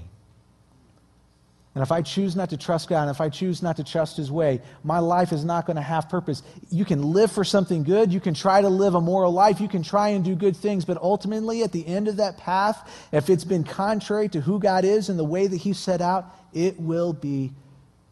And 1.77 1.83
if 1.83 1.91
I 1.91 2.01
choose 2.01 2.35
not 2.35 2.49
to 2.49 2.57
trust 2.57 2.89
God, 2.89 3.03
and 3.03 3.11
if 3.11 3.21
I 3.21 3.29
choose 3.29 3.61
not 3.61 3.77
to 3.77 3.83
trust 3.83 4.17
His 4.17 4.31
way, 4.31 4.61
my 4.83 4.97
life 4.97 5.31
is 5.31 5.45
not 5.45 5.67
going 5.67 5.75
to 5.75 5.83
have 5.83 6.09
purpose. 6.09 6.41
You 6.71 6.85
can 6.85 7.03
live 7.13 7.31
for 7.31 7.43
something 7.43 7.83
good. 7.83 8.11
You 8.11 8.19
can 8.19 8.33
try 8.33 8.61
to 8.61 8.67
live 8.67 8.95
a 8.95 8.99
moral 8.99 9.31
life. 9.31 9.61
You 9.61 9.67
can 9.67 9.83
try 9.83 10.09
and 10.09 10.25
do 10.25 10.33
good 10.33 10.57
things. 10.57 10.85
But 10.85 10.97
ultimately, 10.97 11.61
at 11.61 11.71
the 11.71 11.85
end 11.85 12.07
of 12.07 12.15
that 12.15 12.39
path, 12.39 13.07
if 13.11 13.29
it's 13.29 13.43
been 13.43 13.63
contrary 13.63 14.27
to 14.29 14.41
who 14.41 14.59
God 14.59 14.85
is 14.85 15.09
and 15.09 15.19
the 15.19 15.23
way 15.23 15.45
that 15.45 15.57
He 15.57 15.73
set 15.73 16.01
out, 16.01 16.25
it 16.51 16.79
will 16.79 17.13
be 17.13 17.51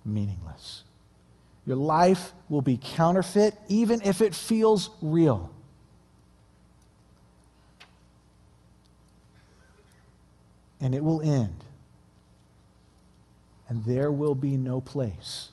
meaningless. 0.06 0.84
Your 1.66 1.78
life 1.78 2.34
will 2.50 2.62
be 2.62 2.80
counterfeit, 2.80 3.56
even 3.68 4.00
if 4.04 4.22
it 4.22 4.36
feels 4.36 4.92
real. 5.02 5.55
And 10.82 10.94
it 10.94 11.04
will 11.04 11.22
end 11.22 11.64
and 13.68 13.84
there 13.86 14.12
will 14.12 14.36
be 14.36 14.58
no 14.58 14.80
place 14.80 15.50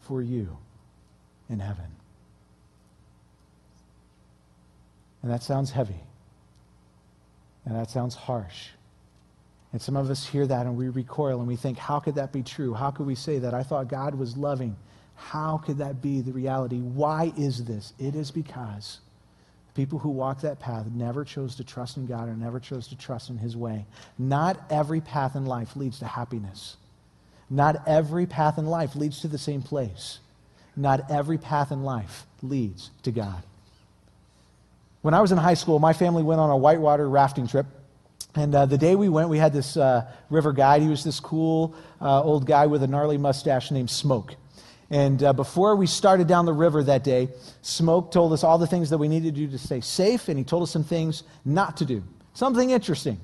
for 0.00 0.22
you 0.22 0.56
in 1.48 1.58
heaven. 1.58 1.84
And 5.22 5.30
that 5.30 5.42
sounds 5.42 5.70
heavy. 5.70 6.00
And 7.64 7.76
that 7.76 7.90
sounds 7.90 8.14
harsh. 8.14 8.68
And 9.72 9.80
some 9.80 9.96
of 9.96 10.10
us 10.10 10.26
hear 10.26 10.46
that 10.46 10.66
and 10.66 10.76
we 10.76 10.88
recoil 10.88 11.38
and 11.38 11.46
we 11.46 11.56
think, 11.56 11.78
how 11.78 12.00
could 12.00 12.16
that 12.16 12.32
be 12.32 12.42
true? 12.42 12.74
How 12.74 12.90
could 12.90 13.06
we 13.06 13.14
say 13.14 13.38
that? 13.38 13.54
I 13.54 13.62
thought 13.62 13.88
God 13.88 14.14
was 14.14 14.36
loving. 14.36 14.76
How 15.14 15.58
could 15.58 15.78
that 15.78 16.02
be 16.02 16.20
the 16.20 16.32
reality? 16.32 16.78
Why 16.78 17.32
is 17.36 17.64
this? 17.64 17.92
It 17.98 18.14
is 18.14 18.30
because 18.30 19.00
people 19.74 19.98
who 19.98 20.10
walk 20.10 20.42
that 20.42 20.60
path 20.60 20.86
never 20.94 21.24
chose 21.24 21.56
to 21.56 21.64
trust 21.64 21.96
in 21.96 22.06
God 22.06 22.28
or 22.28 22.34
never 22.34 22.60
chose 22.60 22.88
to 22.88 22.96
trust 22.96 23.30
in 23.30 23.38
His 23.38 23.56
way. 23.56 23.86
Not 24.18 24.62
every 24.70 25.00
path 25.00 25.34
in 25.34 25.46
life 25.46 25.76
leads 25.76 25.98
to 26.00 26.06
happiness. 26.06 26.76
Not 27.48 27.86
every 27.86 28.26
path 28.26 28.58
in 28.58 28.66
life 28.66 28.96
leads 28.96 29.20
to 29.20 29.28
the 29.28 29.38
same 29.38 29.62
place. 29.62 30.18
Not 30.76 31.10
every 31.10 31.38
path 31.38 31.70
in 31.70 31.82
life 31.82 32.26
leads 32.42 32.90
to 33.02 33.10
God. 33.10 33.42
When 35.02 35.14
I 35.14 35.20
was 35.20 35.32
in 35.32 35.38
high 35.38 35.54
school, 35.54 35.78
my 35.78 35.92
family 35.92 36.22
went 36.22 36.40
on 36.40 36.50
a 36.50 36.56
whitewater 36.56 37.08
rafting 37.08 37.46
trip. 37.46 37.66
And 38.34 38.54
uh, 38.54 38.66
the 38.66 38.78
day 38.78 38.96
we 38.96 39.08
went, 39.08 39.28
we 39.28 39.36
had 39.36 39.52
this 39.52 39.76
uh, 39.76 40.10
river 40.30 40.52
guide. 40.52 40.80
He 40.80 40.88
was 40.88 41.04
this 41.04 41.20
cool 41.20 41.74
uh, 42.00 42.22
old 42.22 42.46
guy 42.46 42.66
with 42.66 42.82
a 42.82 42.86
gnarly 42.86 43.18
mustache 43.18 43.70
named 43.70 43.90
Smoke. 43.90 44.36
And 44.92 45.22
uh, 45.22 45.32
before 45.32 45.74
we 45.74 45.86
started 45.86 46.28
down 46.28 46.44
the 46.44 46.52
river 46.52 46.84
that 46.84 47.02
day, 47.02 47.30
Smoke 47.62 48.12
told 48.12 48.34
us 48.34 48.44
all 48.44 48.58
the 48.58 48.66
things 48.66 48.90
that 48.90 48.98
we 48.98 49.08
needed 49.08 49.34
to 49.34 49.40
do 49.40 49.50
to 49.50 49.58
stay 49.58 49.80
safe, 49.80 50.28
and 50.28 50.36
he 50.36 50.44
told 50.44 50.62
us 50.62 50.70
some 50.70 50.84
things 50.84 51.22
not 51.46 51.78
to 51.78 51.86
do. 51.86 52.04
Something 52.34 52.70
interesting. 52.70 53.18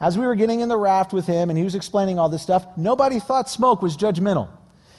As 0.00 0.18
we 0.18 0.26
were 0.26 0.34
getting 0.34 0.58
in 0.58 0.68
the 0.68 0.76
raft 0.76 1.12
with 1.12 1.24
him 1.24 1.50
and 1.50 1.58
he 1.58 1.62
was 1.62 1.76
explaining 1.76 2.18
all 2.18 2.28
this 2.28 2.42
stuff, 2.42 2.66
nobody 2.76 3.20
thought 3.20 3.48
Smoke 3.48 3.80
was 3.80 3.96
judgmental. 3.96 4.48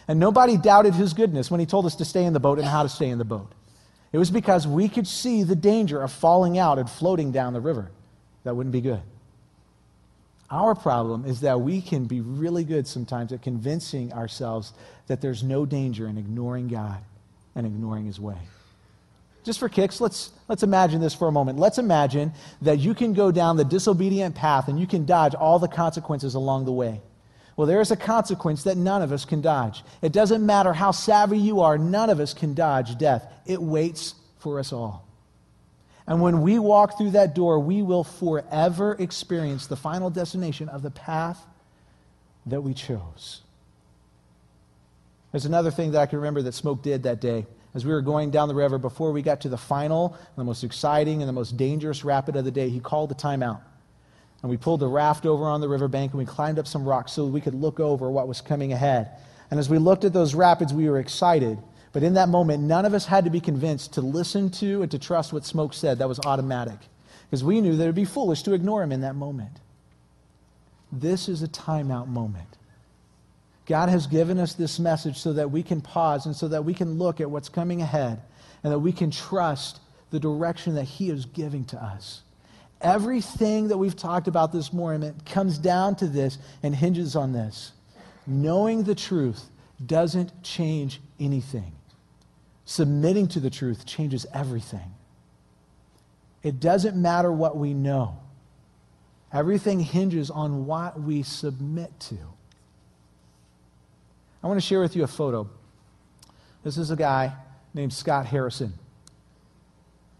And 0.08 0.17
nobody 0.17 0.56
doubted 0.56 0.93
his 0.93 1.13
goodness 1.13 1.51
when 1.51 1.60
he 1.60 1.65
told 1.65 1.86
us 1.86 1.95
to 1.95 2.06
stay 2.06 2.23
in 2.23 2.32
the 2.32 2.39
boat 2.39 2.60
and 2.60 2.67
how 2.67 2.84
to 2.84 2.89
stay 2.89 3.10
in 3.10 3.17
the 3.17 3.25
boat. 3.25 3.51
It 4.13 4.17
was 4.17 4.32
because 4.32 4.65
we 4.65 4.88
could 4.88 5.08
see 5.08 5.43
the 5.43 5.56
danger 5.56 6.01
of 6.01 6.13
falling 6.13 6.58
out 6.58 6.80
and 6.80 6.89
floating 6.89 7.34
down 7.34 7.51
the 7.51 7.60
river. 7.60 7.91
That 8.45 8.56
wouldn't 8.56 8.71
be 8.71 8.82
good. 8.82 9.01
Our 10.51 10.75
problem 10.75 11.25
is 11.25 11.41
that 11.41 11.62
we 11.62 11.81
can 11.81 12.05
be 12.05 12.21
really 12.21 12.63
good 12.63 12.88
sometimes 12.88 13.34
at 13.34 13.41
convincing 13.41 14.13
ourselves 14.13 14.73
that 15.08 15.21
there's 15.21 15.43
no 15.43 15.65
danger 15.65 16.08
in 16.08 16.17
ignoring 16.17 16.67
God 16.67 16.99
and 17.55 17.65
ignoring 17.65 18.05
his 18.05 18.19
way 18.19 18.38
just 19.45 19.60
for 19.60 19.69
kicks, 19.69 20.01
let's, 20.01 20.31
let's 20.49 20.63
imagine 20.63 20.99
this 20.99 21.13
for 21.13 21.27
a 21.27 21.31
moment. 21.31 21.60
Let's 21.60 21.77
imagine 21.77 22.34
that 22.63 22.79
you 22.79 22.95
can 22.95 23.13
go 23.13 23.31
down 23.31 23.58
the 23.58 23.63
disobedient 23.63 24.34
path 24.34 24.67
and 24.67 24.79
you 24.79 24.88
can 24.88 25.05
dodge 25.05 25.36
all 25.36 25.60
the 25.60 25.67
consequences 25.67 26.34
along 26.34 26.65
the 26.65 26.71
way. 26.71 26.99
Well, 27.55 27.67
there 27.67 27.79
is 27.79 27.91
a 27.91 27.95
consequence 27.95 28.63
that 28.63 28.75
none 28.75 29.01
of 29.01 29.13
us 29.13 29.23
can 29.23 29.41
dodge. 29.41 29.84
It 30.01 30.12
doesn't 30.12 30.45
matter 30.45 30.73
how 30.73 30.91
savvy 30.91 31.38
you 31.38 31.62
are, 31.62 31.77
none 31.77 32.10
of 32.10 32.19
us 32.19 32.34
can 32.34 32.53
dodge 32.53 32.97
death. 32.97 33.31
It 33.45 33.62
waits 33.62 34.15
for 34.39 34.60
us 34.60 34.73
all. 34.73 35.04
And 36.07 36.21
when 36.21 36.41
we 36.41 36.59
walk 36.59 36.97
through 36.97 37.11
that 37.11 37.33
door, 37.33 37.59
we 37.59 37.81
will 37.81 38.03
forever 38.03 38.95
experience 38.99 39.67
the 39.67 39.75
final 39.75 40.09
destination 40.09 40.69
of 40.69 40.81
the 40.83 40.91
path 40.91 41.43
that 42.45 42.61
we 42.61 42.73
chose. 42.73 43.41
There's 45.31 45.45
another 45.45 45.71
thing 45.71 45.91
that 45.91 46.01
I 46.01 46.05
can 46.05 46.19
remember 46.19 46.43
that 46.43 46.53
Smoke 46.53 46.83
did 46.83 47.03
that 47.03 47.19
day 47.19 47.47
as 47.75 47.85
we 47.85 47.91
were 47.91 48.01
going 48.01 48.31
down 48.31 48.47
the 48.47 48.55
river, 48.55 48.77
before 48.77 49.11
we 49.11 49.21
got 49.21 49.41
to 49.41 49.49
the 49.49 49.57
final, 49.57 50.17
the 50.37 50.45
most 50.45 50.63
exciting, 50.63 51.21
and 51.21 51.27
the 51.27 51.33
most 51.33 51.57
dangerous 51.57 52.05
rapid 52.05 52.37
of 52.37 52.45
the 52.45 52.51
day, 52.51 52.69
he 52.69 52.79
called 52.79 53.11
a 53.11 53.15
timeout. 53.15 53.59
And 54.41 54.49
we 54.49 54.55
pulled 54.55 54.79
the 54.79 54.87
raft 54.87 55.25
over 55.25 55.43
on 55.45 55.59
the 55.59 55.67
riverbank 55.67 56.13
and 56.13 56.19
we 56.19 56.25
climbed 56.25 56.57
up 56.57 56.67
some 56.67 56.85
rocks 56.85 57.11
so 57.11 57.25
we 57.25 57.41
could 57.41 57.53
look 57.53 57.79
over 57.79 58.09
what 58.09 58.29
was 58.29 58.39
coming 58.39 58.71
ahead. 58.71 59.09
And 59.51 59.59
as 59.59 59.69
we 59.69 59.77
looked 59.77 60.05
at 60.05 60.13
those 60.13 60.33
rapids, 60.33 60.73
we 60.73 60.89
were 60.89 60.99
excited. 60.99 61.57
But 61.95 62.03
in 62.03 62.15
that 62.15 62.27
moment, 62.27 62.62
none 62.62 62.84
of 62.84 62.93
us 62.93 63.05
had 63.05 63.23
to 63.23 63.29
be 63.29 63.39
convinced 63.39 63.93
to 63.93 64.01
listen 64.01 64.49
to 64.49 64.81
and 64.81 64.91
to 64.91 64.99
trust 64.99 65.31
what 65.31 65.45
Smoke 65.45 65.73
said. 65.73 65.99
That 65.99 66.10
was 66.10 66.19
automatic. 66.19 66.77
Because 67.25 67.41
we 67.41 67.62
knew 67.62 67.77
that 67.77 67.84
it 67.84 67.86
would 67.86 67.95
be 67.95 68.03
foolish 68.03 68.43
to 68.43 68.53
ignore 68.53 68.84
him 68.84 68.91
in 68.91 68.99
that 68.99 69.15
moment. 69.15 69.62
This 70.91 71.29
is 71.29 71.41
a 71.41 71.47
timeout 71.47 72.10
moment. 72.10 72.49
God 73.65 73.88
has 73.88 74.08
given 74.08 74.39
us 74.39 74.55
this 74.55 74.77
message 74.77 75.17
so 75.17 75.31
that 75.31 75.51
we 75.51 75.63
can 75.63 75.79
pause 75.79 76.25
and 76.25 76.36
so 76.36 76.49
that 76.49 76.65
we 76.65 76.73
can 76.73 76.97
look 76.97 77.21
at 77.21 77.31
what's 77.31 77.47
coming 77.47 77.81
ahead 77.81 78.21
and 78.62 78.73
that 78.73 78.79
we 78.79 78.91
can 78.91 79.10
trust 79.10 79.79
the 80.12 80.19
direction 80.19 80.75
that 80.75 80.84
He 80.84 81.10
is 81.10 81.23
giving 81.23 81.63
to 81.67 81.81
us. 81.81 82.23
Everything 82.81 83.69
that 83.69 83.77
we've 83.77 83.95
talked 83.95 84.27
about 84.27 84.51
this 84.51 84.73
morning 84.73 85.15
comes 85.25 85.58
down 85.58 85.95
to 85.95 86.08
this 86.08 86.39
and 86.62 86.75
hinges 86.75 87.15
on 87.15 87.31
this. 87.31 87.71
Knowing 88.27 88.84
the 88.84 88.95
truth 88.95 89.45
doesn't 89.86 90.43
change 90.43 90.99
anything, 91.21 91.71
submitting 92.65 93.28
to 93.30 93.39
the 93.39 93.49
truth 93.49 93.86
changes 93.86 94.25
everything. 94.34 94.93
It 96.43 96.60
doesn't 96.60 96.95
matter 96.95 97.32
what 97.32 97.58
we 97.58 97.73
know, 97.73 98.19
everything 99.32 99.80
hinges 99.80 100.30
on 100.30 100.65
what 100.65 100.99
we 100.99 101.23
submit 101.23 101.97
to. 102.01 102.17
I 104.43 104.47
want 104.47 104.60
to 104.60 104.65
share 104.65 104.82
with 104.82 104.95
you 104.95 105.04
a 105.04 105.08
photo. 105.08 105.49
This 106.63 106.78
is 106.78 106.91
a 106.91 106.95
guy 106.95 107.34
named 107.73 107.93
Scott 107.93 108.28
Harrison. 108.28 108.73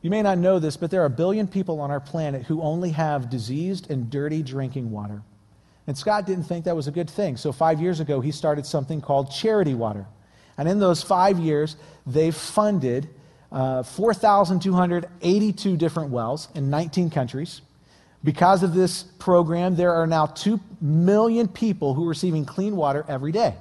You 0.02 0.10
may 0.10 0.22
not 0.22 0.38
know 0.38 0.60
this, 0.60 0.78
but 0.78 0.92
there 0.92 1.02
are 1.02 1.06
a 1.06 1.12
billion 1.12 1.48
people 1.48 1.80
on 1.80 1.90
our 1.90 2.00
planet 2.00 2.44
who 2.44 2.62
only 2.62 2.92
have 2.92 3.30
diseased 3.30 3.90
and 3.90 4.10
dirty 4.10 4.44
drinking 4.44 4.92
water. 4.92 5.22
And 5.88 5.98
Scott 5.98 6.26
didn't 6.26 6.44
think 6.44 6.66
that 6.66 6.76
was 6.76 6.88
a 6.88 6.92
good 6.92 7.10
thing. 7.10 7.38
So, 7.38 7.52
five 7.52 7.80
years 7.80 8.00
ago, 8.00 8.20
he 8.20 8.32
started 8.32 8.66
something 8.66 9.02
called 9.02 9.32
Charity 9.32 9.74
Water. 9.74 10.06
And 10.58 10.70
in 10.70 10.80
those 10.80 11.04
five 11.04 11.40
years, 11.40 11.76
they've 12.06 12.36
funded 12.36 13.10
uh, 13.52 13.84
4,282 13.84 15.78
different 15.78 16.10
wells 16.12 16.48
in 16.56 16.70
19 16.70 17.10
countries. 17.10 17.62
Because 18.24 18.64
of 18.64 18.74
this 18.74 19.04
program, 19.04 19.76
there 19.76 19.94
are 19.94 20.08
now 20.08 20.26
2 20.26 20.60
million 20.82 21.48
people 21.48 21.94
who 21.94 22.06
are 22.06 22.10
receiving 22.10 22.44
clean 22.46 22.76
water 22.76 23.06
every 23.08 23.32
day. 23.32 23.54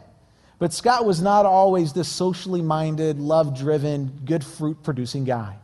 But 0.59 0.73
Scott 0.73 1.05
was 1.05 1.21
not 1.21 1.45
always 1.45 1.93
this 1.93 2.09
socially 2.09 2.63
minded, 2.63 3.19
love 3.19 3.59
driven, 3.59 4.21
good 4.25 4.45
fruit 4.45 4.83
producing 4.83 5.25
guy. 5.25 5.57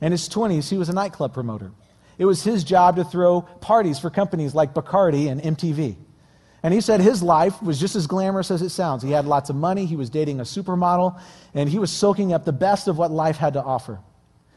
In 0.00 0.12
his 0.12 0.28
20s, 0.28 0.68
he 0.68 0.76
was 0.76 0.88
a 0.88 0.92
nightclub 0.92 1.32
promoter. 1.32 1.70
It 2.18 2.24
was 2.24 2.42
his 2.42 2.64
job 2.64 2.96
to 2.96 3.04
throw 3.04 3.42
parties 3.42 3.98
for 3.98 4.10
companies 4.10 4.54
like 4.54 4.74
Bacardi 4.74 5.30
and 5.30 5.40
MTV. 5.40 5.96
And 6.64 6.72
he 6.72 6.80
said 6.80 7.02
his 7.02 7.22
life 7.22 7.62
was 7.62 7.78
just 7.78 7.94
as 7.94 8.06
glamorous 8.06 8.50
as 8.50 8.62
it 8.62 8.70
sounds. 8.70 9.02
He 9.02 9.10
had 9.10 9.26
lots 9.26 9.50
of 9.50 9.56
money, 9.56 9.84
he 9.84 9.96
was 9.96 10.08
dating 10.08 10.40
a 10.40 10.44
supermodel, 10.44 11.20
and 11.52 11.68
he 11.68 11.78
was 11.78 11.92
soaking 11.92 12.32
up 12.32 12.46
the 12.46 12.54
best 12.54 12.88
of 12.88 12.96
what 12.96 13.10
life 13.10 13.36
had 13.36 13.52
to 13.52 13.62
offer. 13.62 14.00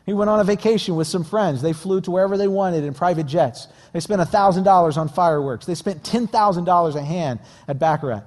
He 0.05 0.13
went 0.13 0.29
on 0.29 0.39
a 0.39 0.45
vacation 0.45 0.95
with 0.95 1.07
some 1.07 1.25
friends. 1.25 1.61
They 1.61 1.73
flew 1.73 1.99
to 1.99 2.11
wherever 2.11 2.37
they 2.37 2.47
wanted 2.47 2.85
in 2.85 2.93
private 2.93 3.25
jets. 3.25 3.67
They 3.91 3.99
spent 3.99 4.21
$1,000 4.21 4.97
on 4.97 5.09
fireworks. 5.09 5.65
They 5.65 5.75
spent 5.75 6.03
$10,000 6.03 6.95
a 6.95 7.01
hand 7.01 7.41
at 7.67 7.77
Baccarat. 7.77 8.23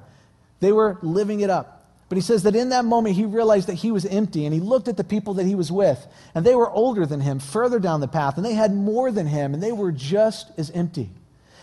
They 0.60 0.72
were 0.72 0.98
living 1.00 1.40
it 1.40 1.48
up. 1.48 1.86
But 2.10 2.16
he 2.16 2.22
says 2.22 2.42
that 2.42 2.54
in 2.54 2.68
that 2.70 2.84
moment 2.84 3.16
he 3.16 3.24
realized 3.24 3.68
that 3.68 3.74
he 3.76 3.92
was 3.92 4.04
empty 4.04 4.44
and 4.44 4.52
he 4.52 4.60
looked 4.60 4.88
at 4.88 4.98
the 4.98 5.04
people 5.04 5.34
that 5.34 5.46
he 5.46 5.54
was 5.54 5.72
with 5.72 6.06
and 6.34 6.44
they 6.44 6.54
were 6.54 6.68
older 6.68 7.06
than 7.06 7.20
him, 7.20 7.38
further 7.38 7.78
down 7.78 8.00
the 8.00 8.08
path, 8.08 8.36
and 8.36 8.44
they 8.44 8.52
had 8.52 8.74
more 8.74 9.10
than 9.10 9.26
him 9.26 9.54
and 9.54 9.62
they 9.62 9.72
were 9.72 9.90
just 9.90 10.50
as 10.58 10.70
empty. 10.72 11.08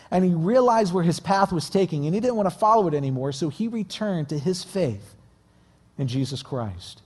And 0.09 0.23
he 0.23 0.31
realized 0.31 0.93
where 0.93 1.03
his 1.03 1.19
path 1.19 1.51
was 1.51 1.69
taking 1.69 2.05
and 2.05 2.15
he 2.15 2.21
didn't 2.21 2.35
want 2.37 2.49
to 2.49 2.57
follow 2.57 2.87
it 2.87 2.93
anymore, 2.93 3.31
so 3.31 3.49
he 3.49 3.67
returned 3.67 4.29
to 4.29 4.39
his 4.39 4.63
faith 4.63 5.15
in 5.97 6.07
Jesus 6.07 6.41
Christ. 6.41 7.01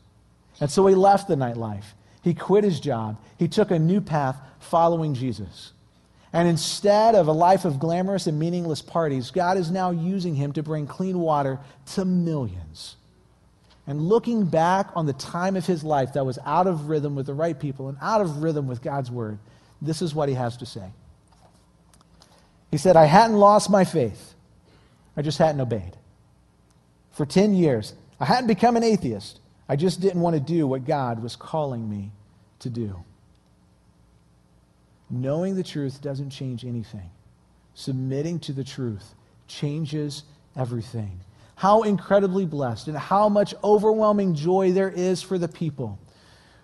And 0.60 0.70
so 0.70 0.86
he 0.86 0.96
left 0.96 1.28
the 1.28 1.36
nightlife. 1.36 1.86
He 2.24 2.34
quit 2.34 2.64
his 2.64 2.80
job. 2.80 3.18
He 3.38 3.48
took 3.48 3.72
a 3.72 3.80
new 3.80 4.02
path 4.02 4.38
following 4.60 5.16
Jesus. 5.16 5.72
And 6.34 6.48
instead 6.48 7.16
of 7.16 7.28
a 7.28 7.32
life 7.32 7.66
of 7.66 7.80
glamorous 7.80 8.28
and 8.28 8.40
meaningless 8.40 8.82
parties, 8.82 9.32
God 9.32 9.58
is 9.58 9.70
now 9.70 9.92
using 9.92 10.36
him 10.36 10.54
to 10.54 10.64
bring 10.64 10.88
clean 10.88 11.20
water 11.20 11.60
to 11.94 12.06
millions. 12.06 12.96
And 13.88 14.08
looking 14.08 14.46
back 14.46 14.92
on 14.96 15.08
the 15.08 15.14
time 15.14 15.56
of 15.56 15.66
his 15.66 15.84
life 15.84 16.14
that 16.14 16.26
was 16.26 16.40
out 16.46 16.68
of 16.68 16.88
rhythm 16.88 17.16
with 17.16 17.26
the 17.26 17.34
right 17.34 17.60
people 17.60 17.90
and 17.90 17.98
out 18.02 18.22
of 18.22 18.44
rhythm 18.44 18.68
with 18.68 18.82
God's 18.82 19.12
word, 19.12 19.40
this 19.82 20.02
is 20.02 20.14
what 20.14 20.30
he 20.30 20.36
has 20.36 20.56
to 20.58 20.66
say. 20.66 20.92
He 22.72 22.78
said, 22.78 22.96
I 22.96 23.06
hadn't 23.06 23.38
lost 23.38 23.70
my 23.70 23.84
faith, 23.84 24.34
I 25.16 25.22
just 25.22 25.38
hadn't 25.38 25.62
obeyed. 25.62 25.96
For 27.12 27.26
10 27.26 27.54
years, 27.54 27.94
I 28.20 28.26
hadn't 28.26 28.48
become 28.48 28.78
an 28.78 28.84
atheist. 28.84 29.40
I 29.68 29.76
just 29.76 30.02
didn't 30.02 30.22
want 30.22 30.36
to 30.36 30.40
do 30.40 30.66
what 30.66 30.86
God 30.86 31.22
was 31.22 31.36
calling 31.36 31.90
me 31.90 32.12
to 32.60 32.70
do. 32.70 33.04
Knowing 35.10 35.56
the 35.56 35.64
truth 35.64 36.02
doesn't 36.02 36.30
change 36.30 36.66
anything. 36.66 37.10
Submitting 37.74 38.40
to 38.40 38.54
the 38.54 38.64
truth 38.64 39.14
changes 39.48 40.24
everything 40.56 41.20
how 41.62 41.84
incredibly 41.84 42.44
blessed 42.44 42.88
and 42.88 42.98
how 42.98 43.30
much 43.30 43.54
overwhelming 43.64 44.34
joy 44.34 44.72
there 44.72 44.90
is 44.90 45.22
for 45.22 45.38
the 45.38 45.48
people 45.48 46.00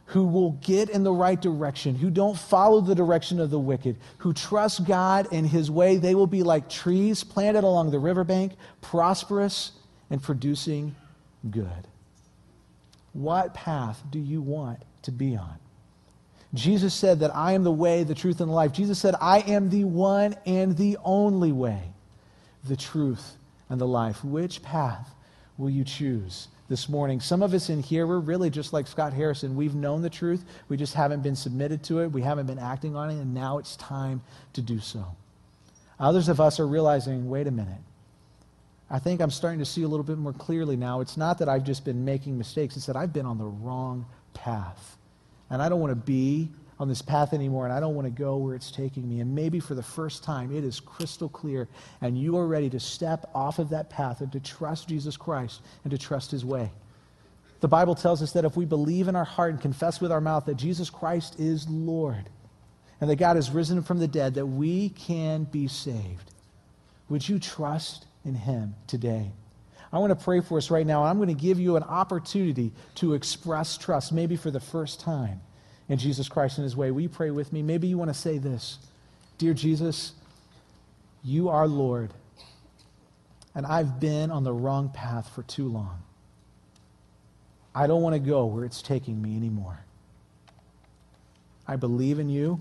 who 0.07 0.25
will 0.25 0.51
get 0.61 0.89
in 0.89 1.03
the 1.03 1.11
right 1.11 1.41
direction, 1.41 1.93
who 1.93 2.09
don't 2.09 2.37
follow 2.37 2.79
the 2.79 2.95
direction 2.95 3.41
of 3.41 3.49
the 3.49 3.59
wicked, 3.59 3.97
who 4.19 4.33
trust 4.33 4.85
God 4.85 5.27
and 5.33 5.45
His 5.45 5.69
way. 5.69 5.97
They 5.97 6.15
will 6.15 6.27
be 6.27 6.43
like 6.43 6.69
trees 6.69 7.25
planted 7.25 7.65
along 7.65 7.91
the 7.91 7.99
riverbank, 7.99 8.53
prosperous 8.81 9.73
and 10.09 10.23
producing 10.23 10.95
good. 11.51 11.87
What 13.11 13.53
path 13.53 14.01
do 14.09 14.19
you 14.19 14.41
want 14.41 14.81
to 15.03 15.11
be 15.11 15.35
on? 15.35 15.57
Jesus 16.53 16.93
said 16.93 17.19
that 17.19 17.35
I 17.35 17.51
am 17.51 17.65
the 17.65 17.71
way, 17.71 18.03
the 18.03 18.15
truth, 18.15 18.39
and 18.39 18.49
the 18.49 18.55
life. 18.55 18.71
Jesus 18.71 18.97
said, 18.97 19.13
I 19.19 19.39
am 19.39 19.69
the 19.69 19.83
one 19.83 20.35
and 20.45 20.77
the 20.77 20.97
only 21.03 21.51
way, 21.51 21.81
the 22.63 22.77
truth, 22.77 23.35
and 23.69 23.81
the 23.81 23.87
life. 23.87 24.23
Which 24.23 24.63
path 24.63 25.13
will 25.57 25.69
you 25.69 25.83
choose 25.83 26.47
this 26.69 26.89
morning? 26.89 27.19
Some 27.19 27.41
of 27.41 27.53
us 27.53 27.69
in 27.69 27.81
here, 27.81 28.05
we're 28.05 28.19
really 28.19 28.49
just 28.49 28.73
like 28.73 28.87
Scott 28.87 29.13
Harrison. 29.13 29.55
We've 29.55 29.75
known 29.75 30.01
the 30.01 30.09
truth, 30.09 30.43
we 30.69 30.77
just 30.77 30.93
haven't 30.93 31.21
been 31.21 31.35
submitted 31.35 31.83
to 31.83 31.99
it, 31.99 32.07
we 32.07 32.21
haven't 32.21 32.47
been 32.47 32.59
acting 32.59 32.95
on 32.95 33.09
it, 33.09 33.13
and 33.13 33.33
now 33.33 33.57
it's 33.57 33.75
time 33.75 34.21
to 34.53 34.61
do 34.61 34.79
so. 34.79 35.05
Others 35.99 36.29
of 36.29 36.39
us 36.39 36.59
are 36.59 36.67
realizing 36.67 37.29
wait 37.29 37.47
a 37.47 37.51
minute. 37.51 37.81
I 38.89 38.99
think 38.99 39.19
I'm 39.19 39.31
starting 39.31 39.59
to 39.59 39.65
see 39.65 39.83
a 39.83 39.87
little 39.87 40.03
bit 40.03 40.17
more 40.17 40.33
clearly 40.33 40.77
now. 40.77 41.01
It's 41.01 41.17
not 41.17 41.39
that 41.39 41.49
I've 41.49 41.65
just 41.65 41.83
been 41.83 42.05
making 42.05 42.37
mistakes, 42.37 42.77
it's 42.77 42.85
that 42.85 42.95
I've 42.95 43.13
been 43.13 43.25
on 43.25 43.37
the 43.37 43.45
wrong 43.45 44.05
path. 44.33 44.97
And 45.49 45.61
I 45.61 45.69
don't 45.69 45.79
want 45.79 45.91
to 45.91 45.95
be 45.95 46.49
on 46.79 46.87
this 46.87 47.01
path 47.01 47.33
anymore 47.33 47.65
and 47.65 47.73
I 47.73 47.79
don't 47.79 47.95
want 47.95 48.05
to 48.05 48.11
go 48.11 48.37
where 48.37 48.55
it's 48.55 48.71
taking 48.71 49.07
me. 49.09 49.19
And 49.19 49.33
maybe 49.33 49.59
for 49.59 49.73
the 49.73 49.83
first 49.83 50.23
time, 50.23 50.55
it 50.55 50.63
is 50.63 50.79
crystal 50.79 51.29
clear 51.29 51.67
and 52.01 52.17
you 52.17 52.37
are 52.37 52.45
ready 52.45 52.69
to 52.69 52.79
step 52.79 53.29
off 53.33 53.59
of 53.59 53.69
that 53.69 53.89
path 53.89 54.21
and 54.21 54.31
to 54.33 54.39
trust 54.39 54.87
Jesus 54.87 55.17
Christ 55.17 55.61
and 55.83 55.91
to 55.91 55.97
trust 55.97 56.31
his 56.31 56.45
way. 56.45 56.71
The 57.59 57.67
Bible 57.67 57.95
tells 57.95 58.21
us 58.21 58.33
that 58.33 58.45
if 58.45 58.55
we 58.55 58.65
believe 58.65 59.07
in 59.07 59.15
our 59.15 59.25
heart 59.25 59.51
and 59.51 59.61
confess 59.61 59.99
with 59.99 60.11
our 60.11 60.21
mouth 60.21 60.45
that 60.45 60.55
Jesus 60.55 60.91
Christ 60.91 61.39
is 61.39 61.67
Lord 61.67 62.29
and 63.01 63.09
that 63.09 63.15
God 63.15 63.35
has 63.35 63.49
risen 63.49 63.81
from 63.81 63.97
the 63.97 64.07
dead, 64.07 64.35
that 64.35 64.45
we 64.45 64.89
can 64.89 65.45
be 65.45 65.67
saved. 65.67 66.31
Would 67.09 67.27
you 67.27 67.39
trust 67.39 68.05
in 68.23 68.35
him 68.35 68.75
today? 68.85 69.31
I 69.91 69.99
want 69.99 70.17
to 70.17 70.23
pray 70.23 70.41
for 70.41 70.57
us 70.57 70.69
right 70.69 70.85
now. 70.85 71.01
And 71.01 71.09
I'm 71.09 71.17
going 71.17 71.29
to 71.29 71.41
give 71.41 71.59
you 71.59 71.77
an 71.77 71.83
opportunity 71.83 72.73
to 72.95 73.13
express 73.13 73.77
trust, 73.77 74.11
maybe 74.11 74.35
for 74.35 74.51
the 74.51 74.59
first 74.59 74.99
time 74.99 75.41
in 75.89 75.97
Jesus 75.97 76.27
Christ 76.27 76.57
and 76.57 76.63
his 76.63 76.75
way. 76.75 76.91
Will 76.91 77.01
you 77.01 77.09
pray 77.09 77.31
with 77.31 77.53
me? 77.53 77.61
Maybe 77.61 77.87
you 77.87 77.97
want 77.97 78.09
to 78.09 78.19
say 78.19 78.37
this 78.37 78.79
Dear 79.37 79.53
Jesus, 79.53 80.13
you 81.23 81.49
are 81.49 81.67
Lord, 81.67 82.13
and 83.55 83.65
I've 83.65 83.99
been 83.99 84.31
on 84.31 84.43
the 84.43 84.53
wrong 84.53 84.89
path 84.89 85.29
for 85.33 85.43
too 85.43 85.67
long. 85.67 86.01
I 87.73 87.85
don't 87.85 88.01
want 88.01 88.13
to 88.13 88.19
go 88.19 88.45
where 88.45 88.65
it's 88.65 88.81
taking 88.81 89.21
me 89.21 89.35
anymore. 89.35 89.79
I 91.67 91.75
believe 91.75 92.17
in 92.17 92.29
you. 92.29 92.59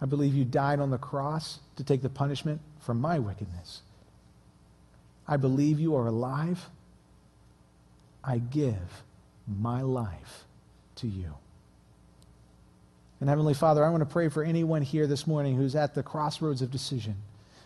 I 0.00 0.04
believe 0.04 0.34
you 0.34 0.44
died 0.44 0.78
on 0.78 0.90
the 0.90 0.98
cross 0.98 1.60
to 1.76 1.84
take 1.84 2.02
the 2.02 2.10
punishment 2.10 2.60
for 2.80 2.92
my 2.92 3.18
wickedness. 3.18 3.80
I 5.26 5.38
believe 5.38 5.80
you 5.80 5.96
are 5.96 6.06
alive. 6.06 6.68
I 8.22 8.38
give 8.38 9.02
my 9.46 9.80
life 9.80 10.44
to 10.96 11.08
you. 11.08 11.34
And 13.20 13.28
Heavenly 13.28 13.54
Father, 13.54 13.84
I 13.84 13.88
want 13.88 14.02
to 14.02 14.12
pray 14.12 14.28
for 14.28 14.42
anyone 14.42 14.82
here 14.82 15.06
this 15.06 15.26
morning 15.26 15.56
who's 15.56 15.74
at 15.74 15.94
the 15.94 16.02
crossroads 16.02 16.62
of 16.62 16.70
decision. 16.70 17.16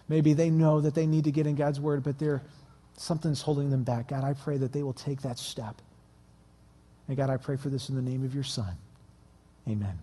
Maybe 0.09 0.33
they 0.33 0.51
know 0.51 0.81
that 0.81 0.95
they 0.95 1.07
need 1.07 1.25
to 1.25 1.33
get 1.33 1.47
in 1.47 1.57
God's 1.57 1.81
Word, 1.81 2.03
but 2.03 2.19
they're, 2.19 2.43
something's 2.97 3.43
holding 3.43 3.71
them 3.71 3.83
back. 3.83 4.09
God, 4.09 4.25
I 4.25 4.35
pray 4.35 4.59
that 4.59 4.73
they 4.73 4.83
will 4.83 4.93
take 4.93 5.23
that 5.23 5.39
step. 5.39 5.81
And 7.09 7.17
God, 7.17 7.31
I 7.31 7.37
pray 7.37 7.57
for 7.57 7.69
this 7.69 7.89
in 7.89 7.97
the 7.97 8.03
name 8.03 8.25
of 8.25 8.35
your 8.35 8.45
Son. 8.45 8.75
Amen. 9.69 9.99